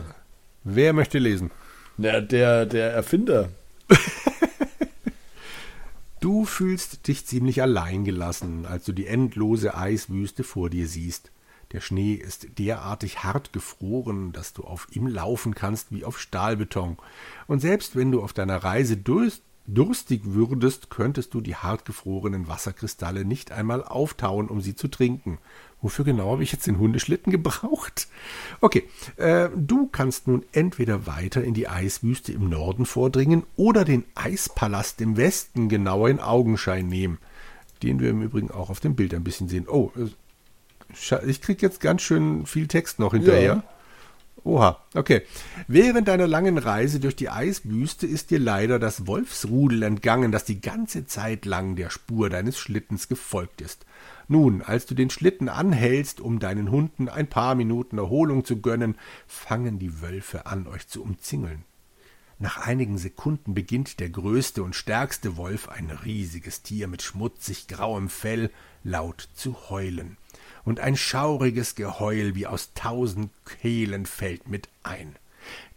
Wer 0.63 0.93
möchte 0.93 1.17
lesen? 1.17 1.52
Na, 1.98 2.22
der, 2.22 2.65
der 2.65 2.93
Erfinder. 2.93 3.50
du 6.19 6.45
fühlst 6.45 7.08
dich 7.08 7.25
ziemlich 7.25 7.62
allein 7.62 8.03
gelassen, 8.03 8.65
als 8.65 8.86
du 8.86 8.93
die 8.93 9.08
endlose 9.08 9.75
Eiswüste 9.75 10.43
vor 10.43 10.69
dir 10.69 10.88
siehst. 10.88 11.32
Der 11.71 11.82
Schnee 11.82 12.13
ist 12.13 12.58
derartig 12.58 13.23
hart 13.23 13.53
gefroren, 13.53 14.32
dass 14.32 14.53
du 14.53 14.63
auf 14.63 14.88
ihm 14.91 15.05
laufen 15.05 15.53
kannst 15.53 15.91
wie 15.91 16.03
auf 16.03 16.19
Stahlbeton. 16.19 16.97
Und 17.47 17.60
selbst 17.60 17.95
wenn 17.95 18.12
du 18.12 18.23
auf 18.23 18.34
deiner 18.34 18.58
Reise 18.58 18.97
durst, 18.97 19.43
durstig 19.73 20.21
würdest, 20.25 20.89
könntest 20.89 21.34
du 21.34 21.41
die 21.41 21.55
hartgefrorenen 21.55 22.47
Wasserkristalle 22.47 23.25
nicht 23.25 23.51
einmal 23.51 23.84
auftauen, 23.84 24.47
um 24.47 24.62
sie 24.62 24.75
zu 24.75 24.88
trinken. 24.88 25.38
Wofür 25.82 26.03
genau 26.03 26.34
habe 26.34 26.43
ich 26.43 26.51
jetzt 26.51 26.67
den 26.67 26.77
Hundeschlitten 26.77 27.32
gebraucht? 27.32 28.08
Okay, 28.60 28.84
äh, 29.15 29.49
du 29.55 29.88
kannst 29.88 30.27
nun 30.27 30.43
entweder 30.51 31.08
weiter 31.08 31.43
in 31.43 31.53
die 31.53 31.69
Eiswüste 31.69 32.34
im 32.34 32.49
Norden 32.49 32.86
vordringen 32.86 33.43
oder 33.55 33.86
den 33.86 34.03
Eispalast 34.15 34.99
im 34.99 35.15
Westen 35.15 35.69
genauer 35.69 36.10
in 36.10 36.19
Augenschein 36.19 36.88
nehmen, 36.88 37.17
den 37.82 37.99
wir 37.99 38.10
im 38.10 38.21
Übrigen 38.21 38.51
auch 38.51 38.69
auf 38.69 38.82
dem 38.82 38.95
Bild 38.95 39.13
ein 39.13 39.23
bisschen 39.23 39.47
sehen. 39.47 39.67
Oh, 39.69 39.91
ich 41.25 41.41
kriege 41.41 41.62
jetzt 41.62 41.79
ganz 41.79 42.01
schön 42.01 42.45
viel 42.45 42.67
Text 42.67 42.99
noch 42.99 43.13
hinterher. 43.13 43.63
Ja. 43.63 43.79
Oha, 44.43 44.80
okay. 44.93 45.23
Während 45.67 46.08
deiner 46.08 46.28
langen 46.28 46.58
Reise 46.58 46.99
durch 46.99 47.15
die 47.15 47.30
Eiswüste 47.30 48.08
ist 48.08 48.32
dir 48.32 48.39
leider 48.39 48.80
das 48.80 49.06
Wolfsrudel 49.06 49.84
entgangen, 49.84 50.32
das 50.32 50.45
die 50.45 50.62
ganze 50.62 51.06
Zeit 51.06 51.45
lang 51.45 51.75
der 51.75 51.89
Spur 51.89 52.30
deines 52.30 52.58
Schlittens 52.58 53.08
gefolgt 53.08 53.62
ist. 53.62 53.86
Nun, 54.28 54.62
als 54.62 54.86
du 54.86 54.95
den 54.95 55.10
Schlitten 55.10 55.49
anhältst, 55.49 56.21
um 56.21 56.39
deinen 56.39 56.71
Hunden 56.71 57.10
ein 57.10 57.28
paar 57.28 57.56
Minuten 57.56 57.97
Erholung 57.97 58.45
zu 58.45 58.62
gönnen, 58.62 58.95
fangen 59.28 59.80
die 59.80 60.02
Wölfe 60.02 60.45
an, 60.45 60.67
euch 60.67 60.88
zu 60.88 61.04
umzingeln. 61.04 61.65
Nach 62.38 62.65
einigen 62.65 62.97
Sekunden 62.97 63.54
beginnt 63.54 63.99
der 63.99 64.10
größte 64.10 64.63
und 64.63 64.73
stärkste 64.75 65.36
Wolf, 65.36 65.67
ein 65.67 65.89
riesiges 65.89 66.62
Tier 66.62 66.88
mit 66.88 67.02
schmutzig 67.02 67.67
grauem 67.67 68.08
Fell, 68.08 68.49
laut 68.84 69.28
zu 69.34 69.69
heulen 69.69 70.15
und 70.65 70.80
ein 70.80 70.95
schauriges 70.95 71.76
Geheul 71.76 72.36
wie 72.36 72.48
aus 72.48 72.72
tausend 72.74 73.32
Kehlen 73.62 74.06
fällt 74.06 74.48
mit 74.48 74.69
ein. 74.84 75.15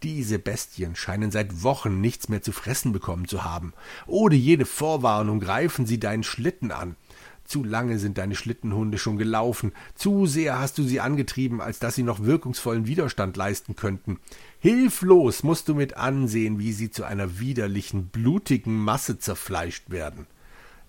Diese 0.02 0.38
Bestien 0.38 0.96
scheinen 0.96 1.30
seit 1.30 1.62
Wochen 1.62 2.00
nichts 2.00 2.28
mehr 2.28 2.42
zu 2.42 2.52
fressen 2.52 2.92
bekommen 2.92 3.28
zu 3.28 3.44
haben. 3.44 3.72
Ohne 4.06 4.34
jede 4.34 4.66
Vorwarnung 4.66 5.40
greifen 5.40 5.86
sie 5.86 6.00
deinen 6.00 6.24
Schlitten 6.24 6.72
an. 6.72 6.96
Zu 7.44 7.64
lange 7.64 7.98
sind 7.98 8.18
deine 8.18 8.34
Schlittenhunde 8.34 8.98
schon 8.98 9.18
gelaufen, 9.18 9.72
zu 9.94 10.26
sehr 10.26 10.58
hast 10.58 10.78
du 10.78 10.84
sie 10.84 11.00
angetrieben, 11.00 11.60
als 11.60 11.80
dass 11.80 11.94
sie 11.94 12.02
noch 12.02 12.20
wirkungsvollen 12.20 12.86
Widerstand 12.86 13.36
leisten 13.36 13.76
könnten. 13.76 14.20
Hilflos 14.60 15.42
musst 15.42 15.68
du 15.68 15.74
mit 15.74 15.96
ansehen, 15.96 16.58
wie 16.58 16.72
sie 16.72 16.90
zu 16.90 17.04
einer 17.04 17.40
widerlichen, 17.40 18.06
blutigen 18.06 18.78
Masse 18.78 19.18
zerfleischt 19.18 19.90
werden. 19.90 20.26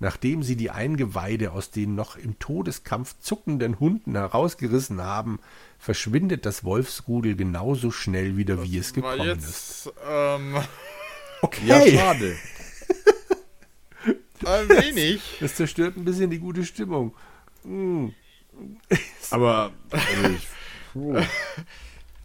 Nachdem 0.04 0.44
sie 0.44 0.58
die 0.58 0.70
Eingeweide 0.70 1.54
aus 1.54 1.72
den 1.72 1.96
noch 1.96 2.18
im 2.18 2.38
Todeskampf 2.38 3.16
zuckenden 3.22 3.80
Hunden 3.80 4.16
herausgerissen 4.16 5.02
haben, 5.02 5.40
verschwindet 5.80 6.46
das 6.46 6.66
Wolfsrudel 6.66 7.38
genauso 7.38 7.90
schnell 7.90 8.36
wieder, 8.36 8.58
das 8.58 8.66
wie 8.66 8.78
es 8.80 8.94
gekommen 8.94 9.22
jetzt, 9.22 9.48
ist. 9.48 9.94
Ähm, 10.06 10.58
okay. 11.42 11.62
Ja, 11.66 11.88
schade. 11.88 12.36
Ein 14.46 14.68
wenig. 14.68 15.22
Das 15.40 15.56
zerstört 15.56 15.96
ein 15.96 16.04
bisschen 16.04 16.30
die 16.30 16.40
gute 16.40 16.66
Stimmung. 16.66 17.16
Hm. 17.64 18.14
Aber 19.32 19.72
also, 19.94 21.16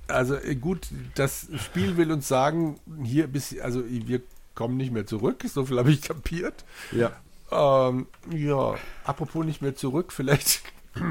also 0.09 0.35
äh, 0.35 0.57
gut, 0.57 0.89
das 1.15 1.47
Spiel 1.65 1.97
will 1.97 2.11
uns 2.11 2.27
sagen, 2.27 2.81
hier 3.05 3.29
bis 3.29 3.57
also 3.61 3.85
wir 3.89 4.23
kommen 4.57 4.77
nicht 4.77 4.91
mehr 4.93 5.07
zurück, 5.07 5.45
so 5.47 5.65
viel 5.65 5.79
habe 5.79 5.93
ich 5.93 6.03
kapiert. 6.03 6.65
Ja. 6.91 7.13
Ähm, 7.51 8.07
ja, 8.31 8.75
apropos 9.05 9.45
nicht 9.45 9.63
mehr 9.63 9.75
zurück, 9.75 10.13
vielleicht 10.13 10.63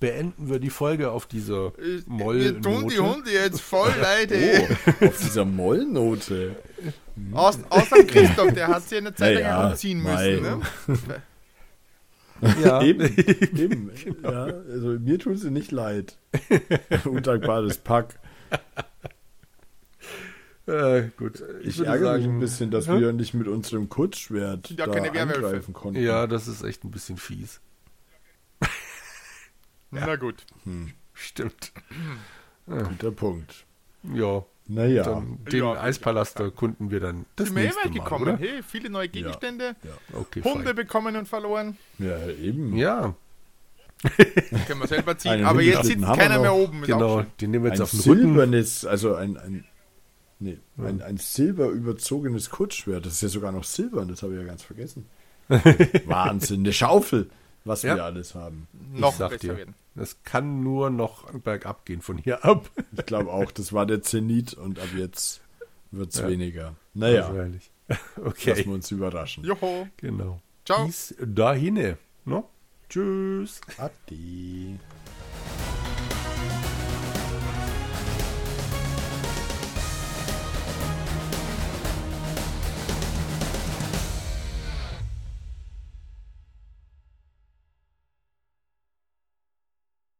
beenden 0.00 0.48
wir 0.48 0.58
die 0.58 0.70
Folge 0.70 1.10
auf 1.10 1.26
dieser 1.26 1.72
Mollnote. 2.06 2.54
Wir 2.54 2.60
tun 2.60 2.88
die 2.88 2.98
Hunde 2.98 3.30
jetzt 3.30 3.60
voll 3.60 3.92
leid, 4.00 4.32
ey. 4.32 4.66
Oh, 5.00 5.06
auf 5.06 5.18
dieser 5.18 5.44
Mollnote. 5.44 6.56
Aus, 7.32 7.58
außer 7.70 8.04
Christoph, 8.04 8.52
der 8.52 8.68
hat 8.68 8.88
sich 8.88 8.98
eine 8.98 9.14
Zeit 9.14 9.34
lang 9.34 9.42
ja, 9.42 9.68
umziehen 9.68 10.02
müssen. 10.02 10.42
Ne? 10.42 10.60
Ja, 12.62 12.82
eben. 12.82 13.00
eben. 13.56 13.90
Genau. 14.04 14.30
Ja, 14.30 14.44
also 14.44 14.88
mir 14.98 15.18
tun 15.18 15.36
sie 15.36 15.50
nicht 15.50 15.70
leid. 15.70 16.18
Undankbares 17.04 17.78
Pack. 17.78 18.18
Äh, 20.66 21.10
gut. 21.16 21.42
Ich, 21.60 21.80
ich 21.80 21.86
ärgere 21.86 22.12
sagen, 22.12 22.22
mich 22.22 22.30
ein 22.30 22.40
bisschen, 22.40 22.70
dass 22.70 22.88
hm? 22.88 23.00
wir 23.00 23.12
nicht 23.12 23.34
mit 23.34 23.48
unserem 23.48 23.88
Kurzschwert 23.88 24.70
ja, 24.70 24.86
da 24.86 24.92
angreifen 24.92 25.74
konnten. 25.74 26.00
Ja, 26.00 26.26
das 26.26 26.48
ist 26.48 26.62
echt 26.62 26.84
ein 26.84 26.90
bisschen 26.90 27.18
fies. 27.18 27.60
Na 29.90 30.16
gut. 30.16 30.46
Hm. 30.64 30.92
Stimmt. 31.12 31.72
Guter 32.66 33.12
Punkt. 33.12 33.66
Ja. 34.02 34.44
Naja. 34.66 35.02
Dann 35.02 35.38
den 35.44 35.60
ja, 35.60 35.72
Eispalast 35.80 36.40
erkunden 36.40 36.90
wir 36.90 37.00
dann 37.00 37.26
das 37.36 37.48
Sind 37.48 37.56
nächste 37.56 37.88
Mal, 37.88 37.94
gekommen. 37.94 38.22
Oder? 38.22 38.36
Hey, 38.38 38.62
viele 38.66 38.88
neue 38.88 39.08
Gegenstände. 39.08 39.76
Ja. 39.82 39.90
Ja. 39.90 40.20
Okay, 40.20 40.42
Hunde 40.42 40.64
fein. 40.64 40.76
bekommen 40.76 41.16
und 41.16 41.28
verloren. 41.28 41.76
Ja, 41.98 42.26
eben. 42.28 42.74
Ja. 42.76 43.14
können 44.66 44.80
wir 44.80 44.86
selber 44.86 45.16
ziehen. 45.18 45.44
Aber 45.44 45.62
jetzt 45.62 45.84
sitzt 45.84 46.04
keiner 46.04 46.38
mehr 46.38 46.54
oben. 46.54 46.82
Genau, 46.82 47.24
den 47.40 47.50
nehmen 47.50 47.64
wir 47.64 47.70
jetzt 47.70 47.80
ein 47.80 47.84
auf 47.84 47.90
den 47.90 48.00
Silbernes, 48.00 48.86
also 48.86 49.14
ein, 49.14 49.36
ein 49.36 49.64
Nee, 50.38 50.58
ja. 50.76 50.84
ein, 50.84 51.02
ein 51.02 51.16
silberüberzogenes 51.16 52.50
Kurzschwert. 52.50 53.06
Das 53.06 53.14
ist 53.14 53.22
ja 53.22 53.28
sogar 53.28 53.52
noch 53.52 53.64
silbern, 53.64 54.08
das 54.08 54.22
habe 54.22 54.34
ich 54.34 54.40
ja 54.40 54.46
ganz 54.46 54.62
vergessen. 54.62 55.06
Wahnsinn, 56.06 56.60
eine 56.60 56.72
Schaufel, 56.72 57.30
was 57.64 57.82
ja. 57.82 57.96
wir 57.96 58.04
alles 58.04 58.34
haben. 58.34 58.66
Noch 58.92 59.18
werden. 59.18 59.74
Das 59.94 60.22
kann 60.24 60.62
nur 60.62 60.90
noch 60.90 61.30
bergab 61.32 61.84
gehen 61.84 62.00
von 62.00 62.18
hier 62.18 62.44
ab. 62.44 62.68
Ich 62.96 63.06
glaube 63.06 63.30
auch, 63.30 63.52
das 63.52 63.72
war 63.72 63.86
der 63.86 64.02
Zenit 64.02 64.54
und 64.54 64.80
ab 64.80 64.88
jetzt 64.96 65.40
wird 65.92 66.12
es 66.12 66.18
ja. 66.18 66.28
weniger. 66.28 66.74
Naja, 66.94 67.28
Wahrscheinlich. 67.28 67.70
Okay. 68.24 68.50
lassen 68.50 68.64
wir 68.66 68.74
uns 68.74 68.90
überraschen. 68.90 69.44
Joho. 69.44 69.86
Genau. 69.98 70.40
Ciao. 70.64 70.86
Bis 70.86 71.14
dahin. 71.20 71.96
No? 72.24 72.48
Tschüss. 72.88 73.60
Adi. 73.76 74.78